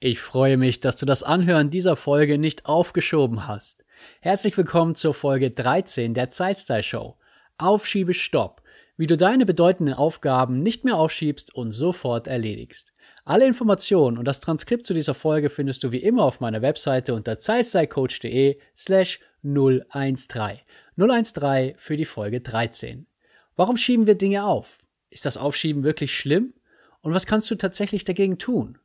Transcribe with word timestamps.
Ich 0.00 0.20
freue 0.20 0.56
mich, 0.56 0.78
dass 0.78 0.94
du 0.94 1.06
das 1.06 1.24
Anhören 1.24 1.70
dieser 1.70 1.96
Folge 1.96 2.38
nicht 2.38 2.66
aufgeschoben 2.66 3.48
hast. 3.48 3.84
Herzlich 4.20 4.56
willkommen 4.56 4.94
zur 4.94 5.12
Folge 5.12 5.50
13 5.50 6.14
der 6.14 6.30
Zeitstyle 6.30 6.84
Show. 6.84 7.16
Aufschiebe 7.56 8.14
Stopp. 8.14 8.62
Wie 8.96 9.08
du 9.08 9.16
deine 9.16 9.44
bedeutenden 9.44 9.96
Aufgaben 9.96 10.62
nicht 10.62 10.84
mehr 10.84 10.94
aufschiebst 10.94 11.52
und 11.52 11.72
sofort 11.72 12.28
erledigst. 12.28 12.92
Alle 13.24 13.44
Informationen 13.48 14.18
und 14.18 14.24
das 14.24 14.38
Transkript 14.38 14.86
zu 14.86 14.94
dieser 14.94 15.14
Folge 15.14 15.50
findest 15.50 15.82
du 15.82 15.90
wie 15.90 16.04
immer 16.04 16.22
auf 16.22 16.38
meiner 16.38 16.62
Webseite 16.62 17.12
unter 17.12 17.40
zeitstylecoach.de 17.40 18.60
slash 18.76 19.18
013. 19.42 20.60
013 20.96 21.74
für 21.76 21.96
die 21.96 22.04
Folge 22.04 22.40
13. 22.40 23.08
Warum 23.56 23.76
schieben 23.76 24.06
wir 24.06 24.14
Dinge 24.14 24.46
auf? 24.46 24.78
Ist 25.10 25.26
das 25.26 25.36
Aufschieben 25.36 25.82
wirklich 25.82 26.16
schlimm? 26.16 26.54
Und 27.00 27.14
was 27.14 27.26
kannst 27.26 27.50
du 27.50 27.56
tatsächlich 27.56 28.04
dagegen 28.04 28.38
tun? 28.38 28.78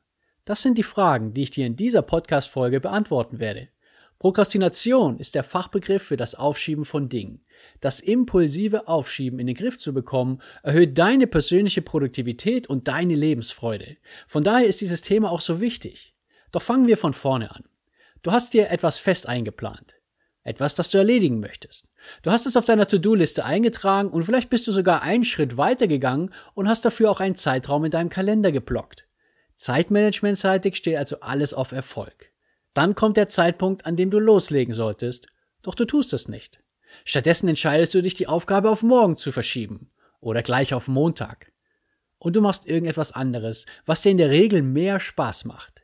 Das 0.46 0.62
sind 0.62 0.78
die 0.78 0.84
Fragen, 0.84 1.34
die 1.34 1.44
ich 1.44 1.52
dir 1.52 1.66
in 1.66 1.78
dieser 1.78 2.02
Podcast-Folge 2.02 2.82
beantworten 2.82 3.40
werde. 3.40 3.70
Prokrastination 4.20 5.18
ist 5.18 5.36
der 5.36 5.44
Fachbegriff 5.44 6.04
für 6.04 6.18
das 6.18 6.36
Aufschieben 6.36 6.84
von 6.84 7.08
Dingen. 7.08 7.46
Das 7.80 8.02
impulsive 8.02 8.90
Aufschieben 8.90 9.40
in 9.40 9.48
den 9.48 9.56
Griff 9.56 9.80
zu 9.80 9.94
bekommen, 9.94 10.42
erhöht 10.64 10.98
deine 10.98 11.28
persönliche 11.28 11.82
Produktivität 11.82 12.68
und 12.68 12.90
deine 12.90 13.16
Lebensfreude. 13.16 13.98
Von 14.28 14.44
daher 14.44 14.68
ist 14.68 14.82
dieses 14.82 15.02
Thema 15.02 15.32
auch 15.32 15.42
so 15.42 15.62
wichtig. 15.62 16.14
Doch 16.52 16.62
fangen 16.62 16.88
wir 16.88 16.98
von 16.98 17.14
vorne 17.14 17.52
an. 17.52 17.64
Du 18.22 18.32
hast 18.32 18.54
dir 18.54 18.70
etwas 18.70 18.98
fest 18.98 19.28
eingeplant. 19.28 19.96
Etwas, 20.44 20.76
das 20.76 20.90
du 20.90 20.98
erledigen 20.98 21.40
möchtest. 21.40 21.88
Du 22.22 22.32
hast 22.32 22.46
es 22.46 22.58
auf 22.58 22.66
deiner 22.66 22.88
To-Do-Liste 22.88 23.46
eingetragen 23.46 24.10
und 24.10 24.24
vielleicht 24.24 24.50
bist 24.50 24.68
du 24.68 24.74
sogar 24.74 25.02
einen 25.02 25.24
Schritt 25.24 25.56
weiter 25.56 25.88
gegangen 25.88 26.34
und 26.54 26.68
hast 26.68 26.84
dafür 26.84 27.10
auch 27.10 27.22
einen 27.22 27.36
Zeitraum 27.36 27.86
in 27.86 27.92
deinem 27.92 28.10
Kalender 28.10 28.52
geblockt. 28.52 29.08
Zeitmanagementseitig 29.64 30.76
steht 30.76 30.98
also 30.98 31.22
alles 31.22 31.54
auf 31.54 31.72
Erfolg. 31.72 32.34
Dann 32.74 32.96
kommt 32.96 33.16
der 33.16 33.30
Zeitpunkt, 33.30 33.86
an 33.86 33.96
dem 33.96 34.12
du 34.12 34.20
loslegen 34.20 34.74
solltest, 34.74 35.28
doch 35.62 35.74
du 35.74 35.86
tust 35.86 36.12
es 36.12 36.28
nicht. 36.28 36.62
Stattdessen 37.06 37.48
entscheidest 37.48 37.94
du 37.94 38.02
dich, 38.02 38.14
die 38.14 38.28
Aufgabe 38.28 38.70
auf 38.70 38.84
morgen 38.84 39.16
zu 39.16 39.32
verschieben 39.32 39.90
oder 40.20 40.44
gleich 40.44 40.74
auf 40.74 40.90
Montag. 40.90 41.54
Und 42.18 42.36
du 42.36 42.42
machst 42.42 42.68
irgendetwas 42.68 43.14
anderes, 43.14 43.66
was 43.86 44.02
dir 44.02 44.10
in 44.10 44.18
der 44.18 44.32
Regel 44.32 44.64
mehr 44.64 45.00
Spaß 45.00 45.46
macht. 45.46 45.84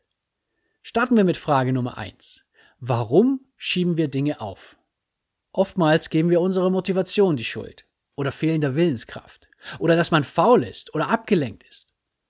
Starten 0.82 1.16
wir 1.16 1.24
mit 1.24 1.38
Frage 1.38 1.72
Nummer 1.72 1.98
eins: 1.98 2.50
Warum 2.82 3.46
schieben 3.56 3.96
wir 3.96 4.10
Dinge 4.10 4.42
auf? 4.42 4.76
Oftmals 5.54 6.10
geben 6.10 6.30
wir 6.30 6.42
unserer 6.42 6.70
Motivation 6.70 7.38
die 7.38 7.46
Schuld 7.46 7.86
oder 8.16 8.34
fehlender 8.34 8.76
Willenskraft 8.76 9.48
oder 9.78 9.96
dass 9.96 10.12
man 10.12 10.26
faul 10.26 10.66
ist 10.66 10.94
oder 10.94 11.08
abgelenkt 11.08 11.64
ist. 11.64 11.89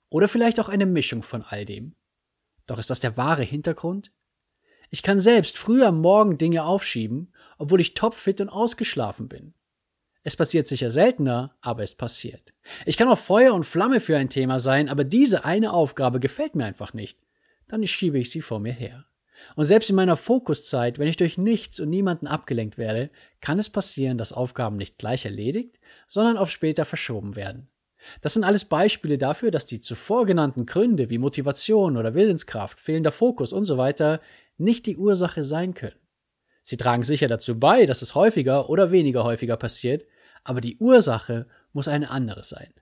Oder 0.10 0.28
vielleicht 0.28 0.60
auch 0.60 0.70
eine 0.70 0.86
Mischung 0.86 1.24
von 1.24 1.44
all 1.44 1.66
dem. 1.66 1.96
Doch 2.66 2.80
ist 2.80 2.90
das 2.90 3.00
der 3.00 3.18
wahre 3.18 3.44
Hintergrund? 3.44 4.12
Ich 4.90 5.04
kann 5.04 5.20
selbst 5.20 5.58
früh 5.58 5.84
am 5.84 6.02
Morgen 6.02 6.38
Dinge 6.38 6.64
aufschieben, 6.64 7.34
obwohl 7.58 7.82
ich 7.82 7.94
topfit 7.94 8.42
und 8.42 8.50
ausgeschlafen 8.50 9.28
bin. 9.28 9.54
Es 10.24 10.36
passiert 10.36 10.68
sicher 10.68 10.92
seltener, 10.92 11.56
aber 11.62 11.84
es 11.84 11.96
passiert. 11.96 12.54
Ich 12.86 12.98
kann 12.98 13.08
auch 13.08 13.18
Feuer 13.18 13.54
und 13.54 13.64
Flamme 13.64 14.00
für 14.00 14.18
ein 14.18 14.30
Thema 14.30 14.60
sein, 14.60 14.90
aber 14.90 15.04
diese 15.04 15.46
eine 15.46 15.72
Aufgabe 15.74 16.20
gefällt 16.20 16.56
mir 16.56 16.66
einfach 16.66 16.94
nicht. 16.94 17.20
Dann 17.68 17.86
schiebe 17.88 18.20
ich 18.20 18.30
sie 18.30 18.42
vor 18.42 18.60
mir 18.60 18.74
her. 18.74 19.06
Und 19.56 19.66
selbst 19.66 19.90
in 19.90 19.96
meiner 19.96 20.18
Fokuszeit, 20.18 21.00
wenn 21.00 21.08
ich 21.08 21.18
durch 21.18 21.38
nichts 21.38 21.80
und 21.80 21.90
niemanden 21.90 22.28
abgelenkt 22.28 22.78
werde, 22.78 23.10
kann 23.42 23.60
es 23.60 23.70
passieren, 23.70 24.18
dass 24.18 24.34
Aufgaben 24.34 24.76
nicht 24.76 24.98
gleich 24.98 25.26
erledigt, 25.26 25.80
sondern 26.08 26.38
auf 26.38 26.52
später 26.52 26.84
verschoben 26.84 27.36
werden. 27.36 27.70
Das 28.22 28.34
sind 28.34 28.44
alles 28.44 28.66
Beispiele 28.66 29.18
dafür, 29.18 29.52
dass 29.52 29.66
die 29.66 29.82
zuvor 29.82 30.26
genannten 30.26 30.66
Gründe 30.66 31.10
wie 31.10 31.18
Motivation 31.18 31.98
oder 31.98 32.14
Willenskraft, 32.14 32.80
fehlender 32.80 33.12
Fokus 33.12 33.54
und 33.54 33.66
so 33.66 33.78
weiter 33.78 34.22
nicht 34.58 34.86
die 34.86 34.98
Ursache 34.98 35.44
sein 35.44 35.74
können. 35.74 36.00
Sie 36.64 36.78
tragen 36.78 37.04
sicher 37.04 37.28
dazu 37.28 37.60
bei, 37.60 37.86
dass 37.86 38.02
es 38.02 38.16
häufiger 38.16 38.70
oder 38.70 38.92
weniger 38.92 39.24
häufiger 39.24 39.58
passiert, 39.58 40.06
aber 40.44 40.62
die 40.62 40.78
Ursache 40.78 41.48
muss 41.74 41.88
eine 41.88 42.10
andere 42.10 42.44
sein. 42.44 42.74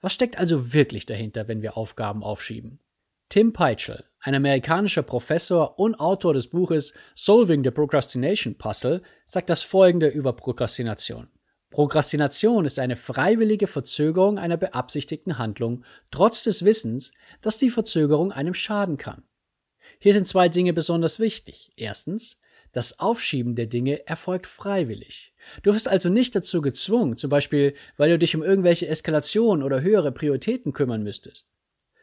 Was 0.00 0.12
steckt 0.12 0.38
also 0.38 0.72
wirklich 0.72 1.06
dahinter, 1.06 1.48
wenn 1.48 1.62
wir 1.62 1.76
Aufgaben 1.76 2.22
aufschieben? 2.22 2.78
Tim 3.28 3.52
Peitschel, 3.52 4.04
ein 4.20 4.34
amerikanischer 4.34 5.02
Professor 5.02 5.78
und 5.78 5.96
Autor 5.96 6.32
des 6.32 6.48
Buches 6.48 6.94
Solving 7.14 7.62
the 7.62 7.70
Procrastination 7.70 8.56
Puzzle, 8.56 9.02
sagt 9.26 9.50
das 9.50 9.62
folgende 9.62 10.08
über 10.08 10.32
Prokrastination. 10.32 11.28
Prokrastination 11.70 12.64
ist 12.64 12.78
eine 12.78 12.96
freiwillige 12.96 13.66
Verzögerung 13.66 14.38
einer 14.38 14.56
beabsichtigten 14.56 15.38
Handlung, 15.38 15.84
trotz 16.10 16.44
des 16.44 16.64
Wissens, 16.64 17.12
dass 17.42 17.58
die 17.58 17.70
Verzögerung 17.70 18.32
einem 18.32 18.54
schaden 18.54 18.96
kann. 18.96 19.22
Hier 19.98 20.14
sind 20.14 20.26
zwei 20.26 20.48
Dinge 20.48 20.72
besonders 20.72 21.20
wichtig. 21.20 21.72
Erstens, 21.76 22.40
das 22.72 23.00
Aufschieben 23.00 23.54
der 23.54 23.66
Dinge 23.66 24.06
erfolgt 24.06 24.46
freiwillig. 24.46 25.34
Du 25.62 25.74
wirst 25.74 25.88
also 25.88 26.08
nicht 26.08 26.34
dazu 26.34 26.60
gezwungen, 26.60 27.16
zum 27.16 27.30
Beispiel, 27.30 27.74
weil 27.96 28.10
du 28.10 28.18
dich 28.18 28.36
um 28.36 28.42
irgendwelche 28.42 28.86
Eskalationen 28.86 29.62
oder 29.62 29.80
höhere 29.80 30.12
Prioritäten 30.12 30.72
kümmern 30.72 31.02
müsstest. 31.02 31.50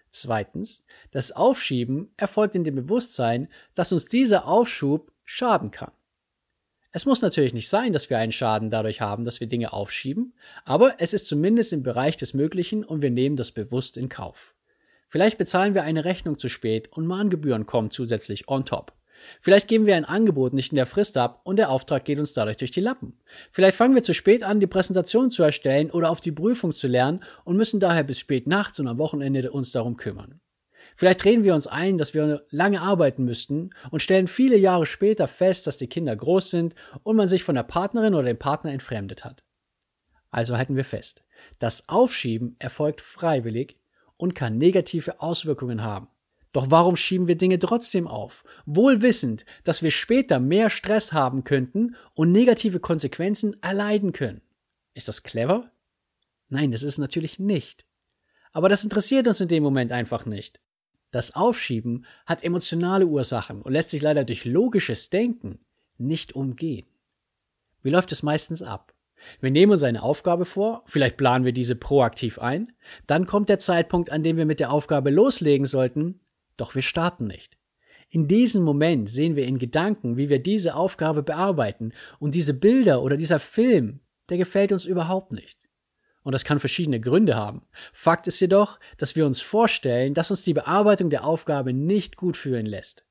Zweitens, 0.09 0.85
das 1.11 1.31
Aufschieben 1.31 2.13
erfolgt 2.17 2.55
in 2.55 2.63
dem 2.63 2.75
Bewusstsein, 2.75 3.49
dass 3.73 3.91
uns 3.91 4.05
dieser 4.05 4.47
Aufschub 4.47 5.11
schaden 5.23 5.71
kann. 5.71 5.91
Es 6.95 7.05
muss 7.05 7.21
natürlich 7.21 7.53
nicht 7.53 7.67
sein, 7.67 7.91
dass 7.91 8.09
wir 8.09 8.19
einen 8.19 8.31
Schaden 8.31 8.69
dadurch 8.69 9.01
haben, 9.01 9.25
dass 9.25 9.41
wir 9.41 9.47
Dinge 9.47 9.73
aufschieben, 9.73 10.33
aber 10.63 10.95
es 10.99 11.13
ist 11.13 11.27
zumindest 11.27 11.73
im 11.73 11.83
Bereich 11.83 12.15
des 12.15 12.33
Möglichen 12.33 12.85
und 12.85 13.01
wir 13.01 13.11
nehmen 13.11 13.35
das 13.35 13.51
bewusst 13.51 13.97
in 13.97 14.07
Kauf. 14.07 14.55
Vielleicht 15.09 15.37
bezahlen 15.37 15.73
wir 15.73 15.83
eine 15.83 16.05
Rechnung 16.05 16.39
zu 16.39 16.47
spät 16.47 16.87
und 16.93 17.05
Mahngebühren 17.05 17.65
kommen 17.65 17.91
zusätzlich 17.91 18.47
on 18.47 18.63
top. 18.63 18.93
Vielleicht 19.41 19.67
geben 19.67 19.87
wir 19.87 19.97
ein 19.97 20.05
Angebot 20.05 20.53
nicht 20.53 20.71
in 20.71 20.77
der 20.77 20.85
Frist 20.85 21.17
ab 21.17 21.41
und 21.43 21.57
der 21.57 21.69
Auftrag 21.69 22.05
geht 22.05 22.17
uns 22.17 22.31
dadurch 22.31 22.55
durch 22.55 22.71
die 22.71 22.79
Lappen. 22.79 23.19
Vielleicht 23.51 23.75
fangen 23.75 23.95
wir 23.95 24.03
zu 24.03 24.13
spät 24.13 24.43
an, 24.43 24.61
die 24.61 24.67
Präsentation 24.67 25.31
zu 25.31 25.43
erstellen 25.43 25.91
oder 25.91 26.09
auf 26.09 26.21
die 26.21 26.31
Prüfung 26.31 26.71
zu 26.71 26.87
lernen 26.87 27.25
und 27.43 27.57
müssen 27.57 27.81
daher 27.81 28.05
bis 28.05 28.19
spät 28.19 28.47
nachts 28.47 28.79
und 28.79 28.87
am 28.87 28.99
Wochenende 28.99 29.51
uns 29.51 29.73
darum 29.73 29.97
kümmern. 29.97 30.39
Vielleicht 30.95 31.25
reden 31.25 31.43
wir 31.43 31.53
uns 31.53 31.67
ein, 31.67 31.97
dass 31.97 32.13
wir 32.13 32.45
lange 32.49 32.81
arbeiten 32.81 33.25
müssten 33.25 33.71
und 33.91 34.01
stellen 34.01 34.27
viele 34.27 34.57
Jahre 34.57 34.85
später 34.85 35.27
fest, 35.27 35.67
dass 35.67 35.77
die 35.77 35.87
Kinder 35.87 36.15
groß 36.15 36.49
sind 36.49 36.75
und 37.03 37.17
man 37.17 37.27
sich 37.27 37.43
von 37.43 37.55
der 37.55 37.63
Partnerin 37.63 38.15
oder 38.15 38.27
dem 38.27 38.39
Partner 38.39 38.71
entfremdet 38.71 39.25
hat. 39.25 39.43
Also 40.31 40.57
halten 40.57 40.75
wir 40.75 40.85
fest, 40.85 41.23
das 41.59 41.89
Aufschieben 41.89 42.55
erfolgt 42.59 43.01
freiwillig 43.01 43.77
und 44.17 44.35
kann 44.35 44.57
negative 44.57 45.21
Auswirkungen 45.21 45.83
haben. 45.83 46.07
Doch 46.53 46.71
warum 46.71 46.95
schieben 46.95 47.27
wir 47.27 47.37
Dinge 47.37 47.59
trotzdem 47.59 48.07
auf, 48.07 48.45
wohl 48.65 49.01
wissend, 49.01 49.45
dass 49.65 49.83
wir 49.83 49.91
später 49.91 50.39
mehr 50.39 50.69
Stress 50.69 51.11
haben 51.11 51.43
könnten 51.43 51.97
und 52.13 52.31
negative 52.31 52.79
Konsequenzen 52.79 53.61
erleiden 53.61 54.13
können? 54.13 54.41
Ist 54.93 55.09
das 55.09 55.23
clever? 55.23 55.69
Nein, 56.47 56.71
das 56.71 56.83
ist 56.83 56.97
natürlich 56.97 57.39
nicht. 57.39 57.85
Aber 58.53 58.69
das 58.69 58.85
interessiert 58.85 59.27
uns 59.27 59.41
in 59.41 59.49
dem 59.49 59.63
Moment 59.63 59.91
einfach 59.91 60.25
nicht. 60.25 60.61
Das 61.15 61.33
Aufschieben 61.33 62.05
hat 62.25 62.43
emotionale 62.43 63.05
Ursachen 63.05 63.61
und 63.61 63.71
lässt 63.71 63.91
sich 63.91 64.01
leider 64.01 64.25
durch 64.25 64.43
logisches 64.43 65.09
Denken 65.09 65.59
nicht 65.97 66.33
umgehen. 66.33 66.85
Wie 67.83 67.89
läuft 67.89 68.11
es 68.11 68.21
meistens 68.21 68.61
ab? 68.61 68.93
Wir 69.39 69.49
nehmen 69.49 69.71
uns 69.71 69.83
eine 69.83 70.03
Aufgabe 70.03 70.43
vor, 70.43 70.83
vielleicht 70.87 71.15
planen 71.15 71.45
wir 71.45 71.53
diese 71.53 71.77
proaktiv 71.77 72.37
ein, 72.37 72.73
dann 73.07 73.27
kommt 73.27 73.47
der 73.47 73.59
Zeitpunkt, 73.59 74.09
an 74.09 74.23
dem 74.23 74.35
wir 74.35 74.45
mit 74.45 74.59
der 74.59 74.73
Aufgabe 74.73 75.09
loslegen 75.09 75.65
sollten, 75.65 76.19
doch 76.57 76.75
wir 76.75 76.81
starten 76.81 77.27
nicht. 77.27 77.57
In 78.09 78.27
diesem 78.27 78.65
Moment 78.65 79.09
sehen 79.09 79.37
wir 79.37 79.45
in 79.45 79.57
Gedanken, 79.57 80.17
wie 80.17 80.27
wir 80.27 80.39
diese 80.39 80.75
Aufgabe 80.75 81.23
bearbeiten, 81.23 81.93
und 82.19 82.35
diese 82.35 82.53
Bilder 82.53 83.01
oder 83.01 83.15
dieser 83.15 83.39
Film, 83.39 84.01
der 84.27 84.37
gefällt 84.37 84.73
uns 84.73 84.83
überhaupt 84.83 85.31
nicht. 85.31 85.64
Und 86.25 86.31
das 86.31 86.43
kann 86.43 86.59
verschiedene 86.59 86.99
Gründe 86.99 87.35
haben. 87.35 87.61
Fakt 87.93 88.25
ist 88.25 88.39
jedoch, 88.39 88.79
dass 88.97 89.15
wir 89.15 89.27
uns 89.27 89.41
vorstellen, 89.41 90.15
dass 90.15 90.31
uns 90.31 90.43
die 90.43 90.55
Bearbeitung 90.55 91.11
der 91.11 91.23
Aufgabe 91.23 91.71
nicht 91.71 92.15
gut 92.15 92.35
fühlen 92.35 92.65
lässt. 92.65 93.05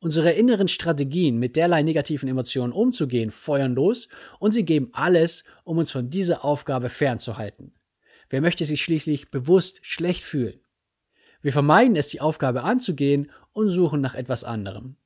Unsere 0.00 0.30
inneren 0.30 0.68
Strategien, 0.68 1.36
mit 1.36 1.56
derlei 1.56 1.82
negativen 1.82 2.26
Emotionen 2.26 2.72
umzugehen, 2.72 3.30
feuern 3.30 3.74
los 3.74 4.08
und 4.38 4.52
sie 4.52 4.64
geben 4.64 4.88
alles, 4.92 5.44
um 5.64 5.76
uns 5.76 5.92
von 5.92 6.08
dieser 6.08 6.42
Aufgabe 6.42 6.88
fernzuhalten. 6.88 7.74
Wer 8.30 8.40
möchte 8.40 8.64
sich 8.64 8.82
schließlich 8.82 9.30
bewusst 9.30 9.80
schlecht 9.82 10.24
fühlen? 10.24 10.58
Wir 11.42 11.52
vermeiden 11.52 11.96
es, 11.96 12.08
die 12.08 12.22
Aufgabe 12.22 12.62
anzugehen 12.62 13.30
und 13.52 13.68
suchen 13.68 14.00
nach 14.00 14.14
etwas 14.14 14.42
anderem. 14.42 14.96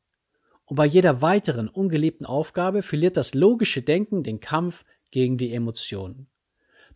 Und 0.65 0.77
bei 0.77 0.87
jeder 0.87 1.23
weiteren 1.23 1.67
ungeliebten 1.67 2.25
Aufgabe 2.25 2.83
verliert 2.83 3.17
das 3.17 3.35
logische 3.35 3.83
Denken 3.83 4.23
den 4.23 4.39
Kampf 4.39 4.85
gegen 5.11 5.39
die 5.39 5.53
Emotionen. 5.53 6.29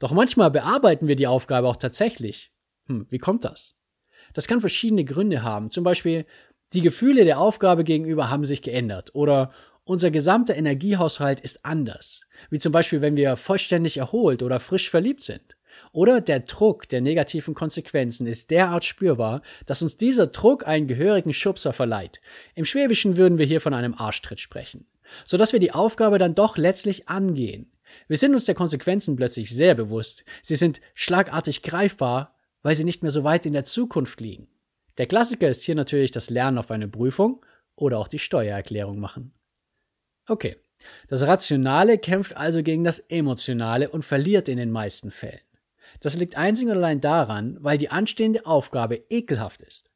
Doch 0.03 0.11
manchmal 0.11 0.51
bearbeiten 0.51 1.07
wir 1.07 1.15
die 1.15 1.29
Aufgabe 1.29 1.69
auch 1.69 1.77
tatsächlich. 1.77 2.51
Hm, 2.89 3.07
wie 3.09 3.19
kommt 3.19 3.45
das? 3.45 3.79
Das 4.35 4.49
kann 4.49 4.61
verschiedene 4.61 5.05
Gründe 5.05 5.45
haben. 5.45 5.71
Zum 5.71 5.85
Beispiel, 5.85 6.27
die 6.73 6.81
Gefühle 6.81 7.25
der 7.25 7.39
Aufgabe 7.39 7.85
gegenüber 7.85 8.29
haben 8.29 8.45
sich 8.45 8.63
geändert 8.63 9.15
oder 9.15 9.53
unser 9.85 10.11
gesamter 10.11 10.57
Energiehaushalt 10.57 11.39
ist 11.39 11.65
anders. 11.65 12.27
Wie 12.51 12.59
zum 12.59 12.73
Beispiel, 12.73 13.01
wenn 13.01 13.15
wir 13.15 13.37
vollständig 13.37 13.97
erholt 13.97 14.43
oder 14.43 14.59
frisch 14.59 14.91
verliebt 14.91 15.23
sind. 15.23 15.57
Oder 15.93 16.21
der 16.21 16.41
Druck 16.41 16.89
der 16.89 17.01
negativen 17.01 17.55
Konsequenzen 17.55 18.27
ist 18.27 18.51
derart 18.51 18.85
spürbar, 18.85 19.41
dass 19.67 19.83
uns 19.83 19.99
dieser 19.99 20.27
Druck 20.27 20.67
einen 20.67 20.89
gehörigen 20.89 21.33
Schubser 21.33 21.73
verleiht. 21.73 22.21
Im 22.57 22.65
Schwäbischen 22.65 23.17
würden 23.17 23.39
wir 23.39 23.47
hier 23.47 23.61
von 23.61 23.73
einem 23.73 23.95
Arschtritt 23.95 24.41
sprechen. 24.41 24.85
Sodass 25.25 25.53
wir 25.53 25.61
die 25.61 25.71
Aufgabe 25.71 26.19
dann 26.19 26.35
doch 26.35 26.57
letztlich 26.57 27.09
angehen. 27.09 27.72
Wir 28.09 28.17
sind 28.17 28.33
uns 28.33 28.45
der 28.45 28.55
Konsequenzen 28.55 29.17
plötzlich 29.17 29.51
sehr 29.51 29.75
bewusst. 29.75 30.25
Sie 30.43 30.57
sind 30.57 30.81
schlagartig 30.95 31.63
greifbar, 31.63 32.35
weil 32.63 32.77
sie 32.77 32.85
nicht 32.85 33.03
mehr 33.03 33.11
so 33.11 33.25
weit 33.25 33.47
in 33.47 33.53
der 33.53 33.65
Zukunft 33.65 34.21
liegen. 34.21 34.49
Der 34.99 35.07
Klassiker 35.07 35.49
ist 35.49 35.63
hier 35.63 35.75
natürlich 35.75 36.11
das 36.11 36.31
Lernen 36.31 36.59
auf 36.59 36.71
eine 36.71 36.89
Prüfung 36.89 37.45
oder 37.77 37.99
auch 37.99 38.09
die 38.09 38.19
Steuererklärung 38.19 38.99
machen. 38.99 39.33
Okay, 40.29 40.57
das 41.09 41.23
Rationale 41.27 41.99
kämpft 41.99 42.37
also 42.37 42.63
gegen 42.63 42.85
das 42.85 42.99
Emotionale 42.99 43.89
und 43.89 44.05
verliert 44.05 44.49
in 44.49 44.59
den 44.59 44.71
meisten 44.71 45.11
Fällen. 45.11 45.41
Das 46.01 46.17
liegt 46.17 46.37
einzig 46.37 46.67
und 46.67 46.73
allein 46.73 47.01
daran, 47.01 47.59
weil 47.61 47.79
die 47.79 47.91
anstehende 47.91 48.47
Aufgabe 48.47 49.01
ekelhaft 49.11 49.61
ist, 49.63 49.91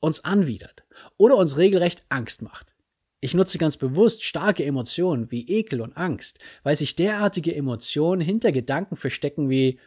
uns 0.00 0.24
anwidert 0.24 0.84
oder 1.16 1.36
uns 1.36 1.56
regelrecht 1.56 2.04
Angst 2.08 2.42
macht. 2.42 2.74
Ich 3.20 3.34
nutze 3.34 3.58
ganz 3.58 3.76
bewusst 3.76 4.24
starke 4.24 4.64
Emotionen 4.64 5.30
wie 5.30 5.46
Ekel 5.48 5.82
und 5.82 5.96
Angst, 5.96 6.38
weil 6.62 6.76
sich 6.76 6.96
derartige 6.96 7.54
Emotionen 7.54 8.22
hinter 8.22 8.50
Gedanken 8.50 8.96
verstecken 8.96 9.50
wie 9.50 9.78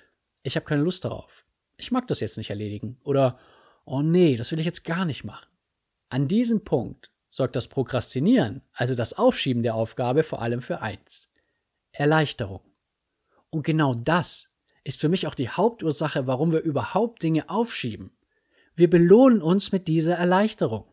ich 0.43 0.55
habe 0.55 0.65
keine 0.65 0.83
Lust 0.83 1.05
darauf, 1.05 1.45
ich 1.77 1.91
mag 1.91 2.07
das 2.07 2.19
jetzt 2.19 2.37
nicht 2.37 2.49
erledigen 2.49 2.97
oder 3.03 3.39
oh 3.85 4.01
nee, 4.01 4.35
das 4.35 4.51
will 4.51 4.59
ich 4.59 4.65
jetzt 4.65 4.83
gar 4.83 5.05
nicht 5.05 5.23
machen. 5.23 5.47
An 6.09 6.27
diesem 6.27 6.63
Punkt 6.63 7.11
sorgt 7.29 7.55
das 7.55 7.67
Prokrastinieren, 7.67 8.61
also 8.73 8.93
das 8.93 9.13
Aufschieben 9.13 9.63
der 9.63 9.75
Aufgabe 9.75 10.23
vor 10.23 10.41
allem 10.41 10.61
für 10.61 10.81
eins. 10.81 11.31
Erleichterung. 11.91 12.61
Und 13.49 13.63
genau 13.63 13.93
das 13.93 14.53
ist 14.83 14.99
für 14.99 15.09
mich 15.09 15.27
auch 15.27 15.35
die 15.35 15.49
Hauptursache, 15.49 16.27
warum 16.27 16.51
wir 16.51 16.59
überhaupt 16.59 17.23
Dinge 17.23 17.49
aufschieben. 17.49 18.11
Wir 18.75 18.89
belohnen 18.89 19.41
uns 19.41 19.71
mit 19.71 19.87
dieser 19.87 20.15
Erleichterung. 20.15 20.85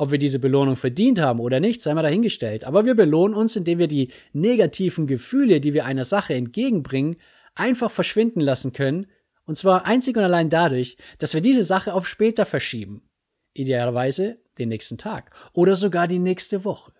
Ob 0.00 0.12
wir 0.12 0.18
diese 0.18 0.38
Belohnung 0.38 0.76
verdient 0.76 1.20
haben 1.20 1.40
oder 1.40 1.60
nicht, 1.60 1.82
sei 1.82 1.92
mal 1.92 2.00
dahingestellt, 2.00 2.64
aber 2.64 2.86
wir 2.86 2.94
belohnen 2.94 3.36
uns, 3.36 3.54
indem 3.54 3.78
wir 3.78 3.86
die 3.86 4.10
negativen 4.32 5.06
Gefühle, 5.06 5.60
die 5.60 5.74
wir 5.74 5.84
einer 5.84 6.06
Sache 6.06 6.32
entgegenbringen, 6.32 7.16
einfach 7.54 7.90
verschwinden 7.90 8.40
lassen 8.40 8.72
können, 8.72 9.08
und 9.44 9.56
zwar 9.56 9.84
einzig 9.84 10.16
und 10.16 10.22
allein 10.22 10.48
dadurch, 10.48 10.96
dass 11.18 11.34
wir 11.34 11.42
diese 11.42 11.62
Sache 11.62 11.92
auf 11.92 12.08
später 12.08 12.46
verschieben. 12.46 13.10
Idealerweise 13.52 14.38
den 14.56 14.70
nächsten 14.70 14.96
Tag 14.96 15.34
oder 15.52 15.76
sogar 15.76 16.08
die 16.08 16.18
nächste 16.18 16.64
Woche. 16.64 16.94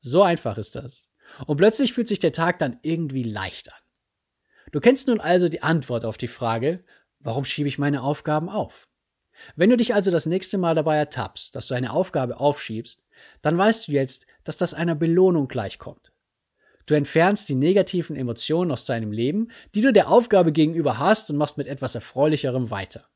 So 0.00 0.22
einfach 0.22 0.58
ist 0.58 0.76
das. 0.76 1.08
Und 1.46 1.56
plötzlich 1.56 1.94
fühlt 1.94 2.08
sich 2.08 2.18
der 2.18 2.32
Tag 2.32 2.58
dann 2.58 2.78
irgendwie 2.82 3.22
leicht 3.22 3.72
an. 3.72 3.80
Du 4.72 4.80
kennst 4.80 5.08
nun 5.08 5.20
also 5.22 5.48
die 5.48 5.62
Antwort 5.62 6.04
auf 6.04 6.18
die 6.18 6.28
Frage, 6.28 6.84
warum 7.18 7.46
schiebe 7.46 7.68
ich 7.70 7.78
meine 7.78 8.02
Aufgaben 8.02 8.50
auf? 8.50 8.89
Wenn 9.56 9.70
du 9.70 9.76
dich 9.76 9.94
also 9.94 10.10
das 10.10 10.26
nächste 10.26 10.58
Mal 10.58 10.74
dabei 10.74 10.96
ertappst, 10.96 11.54
dass 11.54 11.68
du 11.68 11.74
eine 11.74 11.92
Aufgabe 11.92 12.40
aufschiebst, 12.40 13.06
dann 13.42 13.56
weißt 13.56 13.88
du 13.88 13.92
jetzt, 13.92 14.26
dass 14.44 14.56
das 14.56 14.74
einer 14.74 14.94
Belohnung 14.94 15.48
gleichkommt. 15.48 16.12
Du 16.86 16.94
entfernst 16.94 17.48
die 17.48 17.54
negativen 17.54 18.16
Emotionen 18.16 18.72
aus 18.72 18.84
deinem 18.84 19.12
Leben, 19.12 19.50
die 19.74 19.80
du 19.80 19.92
der 19.92 20.08
Aufgabe 20.08 20.50
gegenüber 20.50 20.98
hast 20.98 21.30
und 21.30 21.36
machst 21.36 21.58
mit 21.58 21.68
etwas 21.68 21.94
Erfreulicherem 21.94 22.70
weiter. 22.70 23.06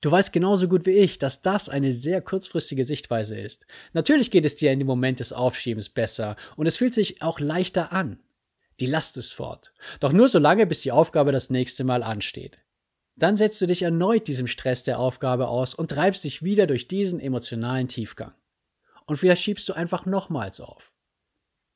Du 0.00 0.10
weißt 0.10 0.32
genauso 0.32 0.68
gut 0.68 0.86
wie 0.86 0.92
ich, 0.92 1.18
dass 1.18 1.42
das 1.42 1.68
eine 1.68 1.92
sehr 1.92 2.20
kurzfristige 2.20 2.84
Sichtweise 2.84 3.38
ist. 3.38 3.66
Natürlich 3.92 4.30
geht 4.30 4.44
es 4.44 4.54
dir 4.54 4.70
in 4.70 4.78
dem 4.78 4.86
Moment 4.86 5.20
des 5.20 5.32
Aufschiebens 5.32 5.88
besser 5.88 6.36
und 6.56 6.66
es 6.66 6.76
fühlt 6.76 6.94
sich 6.94 7.22
auch 7.22 7.40
leichter 7.40 7.92
an. 7.92 8.20
Die 8.78 8.86
Last 8.86 9.16
ist 9.16 9.32
fort. 9.32 9.72
Doch 10.00 10.12
nur 10.12 10.28
so 10.28 10.38
lange, 10.38 10.66
bis 10.66 10.82
die 10.82 10.92
Aufgabe 10.92 11.32
das 11.32 11.48
nächste 11.48 11.82
Mal 11.82 12.02
ansteht. 12.02 12.58
Dann 13.16 13.36
setzt 13.36 13.60
du 13.62 13.66
dich 13.66 13.82
erneut 13.82 14.28
diesem 14.28 14.46
Stress 14.46 14.84
der 14.84 14.98
Aufgabe 14.98 15.48
aus 15.48 15.74
und 15.74 15.90
treibst 15.90 16.24
dich 16.24 16.42
wieder 16.42 16.66
durch 16.66 16.86
diesen 16.86 17.18
emotionalen 17.18 17.88
Tiefgang. 17.88 18.34
Und 19.06 19.16
vielleicht 19.16 19.42
schiebst 19.42 19.68
du 19.68 19.72
einfach 19.72 20.04
nochmals 20.04 20.60
auf. 20.60 20.92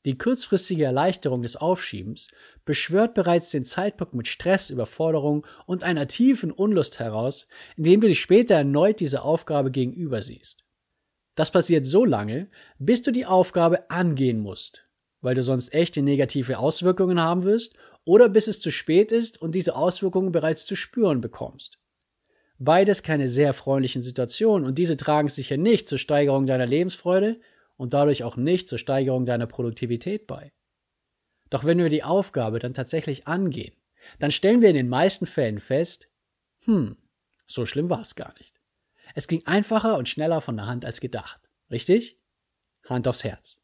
Die 0.07 0.17
kurzfristige 0.17 0.85
Erleichterung 0.85 1.43
des 1.43 1.57
Aufschiebens 1.57 2.29
beschwört 2.65 3.15
bereits 3.15 3.51
den 3.51 3.65
Zeitpunkt 3.65 4.15
mit 4.15 4.29
Stress, 4.29 4.71
Überforderung 4.71 5.47
und 5.67 5.85
einer 5.85 6.09
tiefen 6.09 6.51
Unlust 6.51 6.99
heraus, 6.99 7.49
indem 7.77 8.01
du 8.01 8.09
dich 8.09 8.21
später 8.21 8.55
erneut 8.57 9.01
dieser 9.01 9.25
Aufgabe 9.25 9.71
gegenüber 9.71 10.23
siehst. 10.23 10.65
Das 11.35 11.51
passiert 11.51 11.87
so 11.87 12.05
lange, 12.05 12.51
bis 12.79 13.03
du 13.03 13.13
die 13.13 13.27
Aufgabe 13.27 13.91
angehen 13.91 14.41
musst, 14.41 14.89
weil 15.21 15.35
du 15.35 15.43
sonst 15.43 15.73
echte 15.75 16.03
negative 16.03 16.59
Auswirkungen 16.59 17.21
haben 17.21 17.45
wirst 17.45 17.75
oder 18.11 18.29
bis 18.29 18.49
es 18.49 18.61
zu 18.61 18.73
spät 18.73 19.13
ist 19.13 19.41
und 19.41 19.55
diese 19.55 19.77
Auswirkungen 19.77 20.33
bereits 20.33 20.67
zu 20.67 20.75
spüren 20.75 21.21
bekommst. 21.21 21.79
Beides 22.59 23.05
keine 23.05 23.29
sehr 23.29 23.55
freundlichen 23.55 24.03
Situationen 24.03 24.67
und 24.67 24.79
diese 24.79 24.97
tragen 24.97 25.29
sicher 25.29 25.57
nicht 25.57 25.87
zur 25.87 25.99
Steigerung 25.99 26.45
deiner 26.45 26.67
Lebensfreude 26.67 27.41
und 27.77 27.95
dadurch 27.95 28.25
auch 28.25 28.37
nicht 28.37 28.69
zur 28.69 28.81
Steigerung 28.81 29.27
deiner 29.27 29.47
Produktivität 29.47 30.27
bei. 30.27 30.51
Doch 31.51 31.63
wenn 31.63 31.79
wir 31.79 31.89
die 31.89 32.03
Aufgabe 32.03 32.59
dann 32.59 32.75
tatsächlich 32.75 33.29
angehen, 33.29 33.77
dann 34.19 34.33
stellen 34.33 34.61
wir 34.61 34.71
in 34.71 34.75
den 34.75 34.89
meisten 34.89 35.27
Fällen 35.27 35.61
fest, 35.61 36.09
hm, 36.65 36.97
so 37.47 37.65
schlimm 37.65 37.91
war 37.91 38.01
es 38.01 38.17
gar 38.17 38.35
nicht. 38.39 38.61
Es 39.15 39.29
ging 39.29 39.47
einfacher 39.47 39.97
und 39.97 40.09
schneller 40.09 40.41
von 40.41 40.57
der 40.57 40.67
Hand 40.67 40.85
als 40.85 41.01
gedacht. 41.01 41.49
Richtig? 41.71 42.19
Hand 42.89 43.07
aufs 43.07 43.23
Herz. 43.23 43.61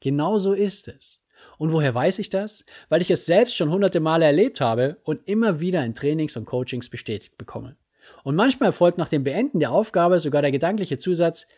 Genau 0.00 0.38
so 0.38 0.54
ist 0.54 0.88
es. 0.88 1.19
Und 1.60 1.72
woher 1.72 1.94
weiß 1.94 2.20
ich 2.20 2.30
das? 2.30 2.64
Weil 2.88 3.02
ich 3.02 3.10
es 3.10 3.26
selbst 3.26 3.54
schon 3.54 3.68
hunderte 3.68 4.00
Male 4.00 4.24
erlebt 4.24 4.62
habe 4.62 4.96
und 5.04 5.28
immer 5.28 5.60
wieder 5.60 5.84
in 5.84 5.92
Trainings 5.92 6.34
und 6.38 6.46
Coachings 6.46 6.88
bestätigt 6.88 7.36
bekomme. 7.36 7.76
Und 8.24 8.34
manchmal 8.34 8.68
erfolgt 8.68 8.96
nach 8.96 9.10
dem 9.10 9.24
Beenden 9.24 9.60
der 9.60 9.70
Aufgabe 9.70 10.20
sogar 10.20 10.40
der 10.40 10.52
gedankliche 10.52 10.96
Zusatz, 10.96 11.48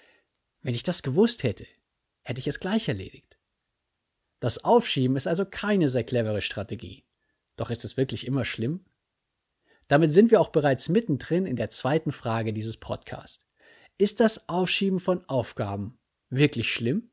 wenn 0.61 0.75
ich 0.75 0.83
das 0.83 1.05
gewusst 1.05 1.45
hätte, 1.45 1.69
hätte 2.23 2.41
ich 2.41 2.49
es 2.49 2.59
gleich 2.59 2.89
erledigt. 2.89 3.39
Das 4.41 4.65
Aufschieben 4.65 5.15
ist 5.15 5.29
also 5.29 5.45
keine 5.45 5.89
sehr 5.89 6.03
clevere 6.03 6.43
Strategie. 6.43 7.05
Doch 7.55 7.71
ist 7.71 7.85
es 7.85 7.97
wirklich 7.97 8.27
immer 8.27 8.45
schlimm? 8.45 8.85
Damit 9.87 10.11
sind 10.11 10.33
wir 10.33 10.41
auch 10.41 10.49
bereits 10.49 10.89
mittendrin 10.89 11.47
in 11.47 11.55
der 11.55 11.71
zweiten 11.71 12.11
Frage 12.11 12.53
dieses 12.53 12.77
Podcasts. 12.77 13.47
Ist 13.99 14.19
das 14.19 14.49
Aufschieben 14.49 14.99
von 14.99 15.25
Aufgaben 15.29 15.97
wirklich 16.29 16.73
schlimm? 16.73 17.09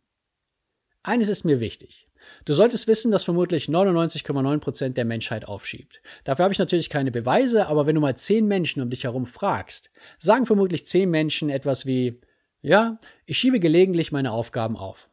Eines 1.03 1.29
ist 1.29 1.43
mir 1.43 1.59
wichtig. 1.59 2.08
Du 2.45 2.53
solltest 2.53 2.87
wissen, 2.87 3.11
dass 3.11 3.23
vermutlich 3.23 3.65
99,9% 3.65 4.89
der 4.89 5.05
Menschheit 5.05 5.45
aufschiebt. 5.45 6.01
Dafür 6.23 6.43
habe 6.43 6.53
ich 6.53 6.59
natürlich 6.59 6.89
keine 6.89 7.11
Beweise, 7.11 7.67
aber 7.67 7.85
wenn 7.85 7.95
du 7.95 8.01
mal 8.01 8.15
10 8.15 8.47
Menschen 8.47 8.81
um 8.81 8.89
dich 8.89 9.03
herum 9.03 9.25
fragst, 9.25 9.91
sagen 10.17 10.45
vermutlich 10.45 10.85
10 10.85 11.09
Menschen 11.09 11.49
etwas 11.49 11.85
wie, 11.85 12.21
ja, 12.61 12.99
ich 13.25 13.37
schiebe 13.37 13.59
gelegentlich 13.59 14.11
meine 14.11 14.31
Aufgaben 14.31 14.77
auf. 14.77 15.09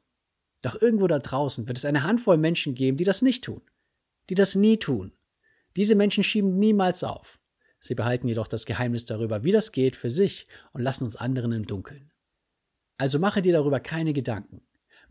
Doch 0.63 0.81
irgendwo 0.81 1.07
da 1.07 1.19
draußen 1.19 1.69
wird 1.69 1.79
es 1.79 1.85
eine 1.85 2.03
Handvoll 2.03 2.39
Menschen 2.39 2.75
geben, 2.75 2.97
die 2.97 3.05
das 3.05 3.23
nicht 3.23 3.45
tun, 3.45 3.63
die 4.31 4.35
das 4.35 4.55
nie 4.55 4.79
tun. 4.79 5.13
Diese 5.77 5.95
Menschen 5.95 6.25
schieben 6.25 6.59
niemals 6.59 7.05
auf. 7.05 7.39
Sie 7.81 7.95
behalten 7.95 8.29
jedoch 8.29 8.49
das 8.49 8.67
Geheimnis 8.67 9.07
darüber, 9.07 9.45
wie 9.45 9.53
das 9.53 9.71
geht, 9.71 9.95
für 9.95 10.11
sich 10.11 10.49
und 10.73 10.83
lassen 10.83 11.05
uns 11.05 11.17
anderen 11.17 11.53
im 11.53 11.67
Dunkeln. 11.67 12.11
Also 12.99 13.19
mache 13.19 13.43
dir 13.43 13.53
darüber 13.53 13.79
keine 13.79 14.13
Gedanken. 14.13 14.63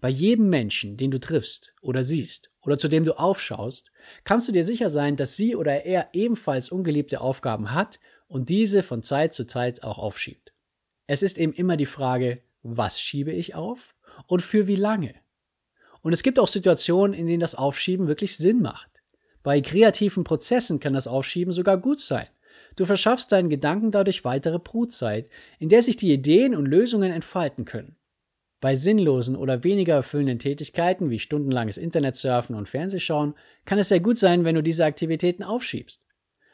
Bei 0.02 0.10
jedem 0.10 0.50
Menschen, 0.50 0.98
den 0.98 1.12
du 1.12 1.20
triffst 1.20 1.74
oder 1.82 2.04
siehst 2.04 2.52
oder 2.62 2.78
zu 2.78 2.88
dem 2.88 3.06
du 3.06 3.18
aufschaust, 3.18 3.92
kannst 4.24 4.48
du 4.48 4.52
dir 4.52 4.64
sicher 4.64 4.90
sein, 4.90 5.16
dass 5.16 5.36
sie 5.36 5.56
oder 5.56 5.86
er 5.86 6.10
ebenfalls 6.14 6.70
ungeliebte 6.70 7.22
Aufgaben 7.22 7.74
hat 7.74 8.00
und 8.28 8.50
diese 8.50 8.84
von 8.84 9.04
Zeit 9.04 9.34
zu 9.34 9.48
Zeit 9.48 9.84
auch 9.84 9.98
aufschiebt. 9.98 10.54
Es 11.08 11.24
ist 11.24 11.38
eben 11.38 11.54
immer 11.54 11.78
die 11.78 11.86
Frage, 11.86 12.42
was 12.64 13.00
schiebe 13.00 13.32
ich 13.32 13.56
auf 13.56 13.96
und 14.28 14.42
für 14.42 14.68
wie 14.68 14.76
lange? 14.76 15.16
Und 16.02 16.14
es 16.14 16.24
gibt 16.24 16.40
auch 16.40 16.48
Situationen, 16.48 17.14
in 17.14 17.28
denen 17.28 17.40
das 17.40 17.56
Aufschieben 17.56 18.08
wirklich 18.08 18.38
Sinn 18.38 18.62
macht. 18.62 19.02
Bei 19.44 19.62
kreativen 19.62 20.24
Prozessen 20.24 20.80
kann 20.80 20.94
das 20.94 21.08
Aufschieben 21.08 21.54
sogar 21.54 21.78
gut 21.78 22.02
sein. 22.02 22.28
Du 22.76 22.86
verschaffst 22.86 23.32
deinen 23.32 23.50
Gedanken 23.50 23.92
dadurch 23.92 24.26
weitere 24.26 24.60
Brutzeit, 24.60 25.30
in 25.60 25.70
der 25.70 25.82
sich 25.82 25.98
die 25.98 26.12
Ideen 26.12 26.56
und 26.56 26.66
Lösungen 26.66 27.12
entfalten 27.12 27.66
können. 27.66 27.96
Bei 28.66 28.74
sinnlosen 28.74 29.36
oder 29.36 29.64
weniger 29.64 29.94
erfüllenden 29.94 30.40
Tätigkeiten 30.40 31.12
wie 31.12 31.20
stundenlanges 31.20 31.78
Internetsurfen 31.78 32.56
und 32.56 32.68
Fernsehschauen 32.68 33.36
kann 33.64 33.78
es 33.78 33.90
sehr 33.90 34.00
gut 34.00 34.18
sein, 34.18 34.44
wenn 34.44 34.56
du 34.56 34.64
diese 34.64 34.86
Aktivitäten 34.86 35.44
aufschiebst. 35.44 36.04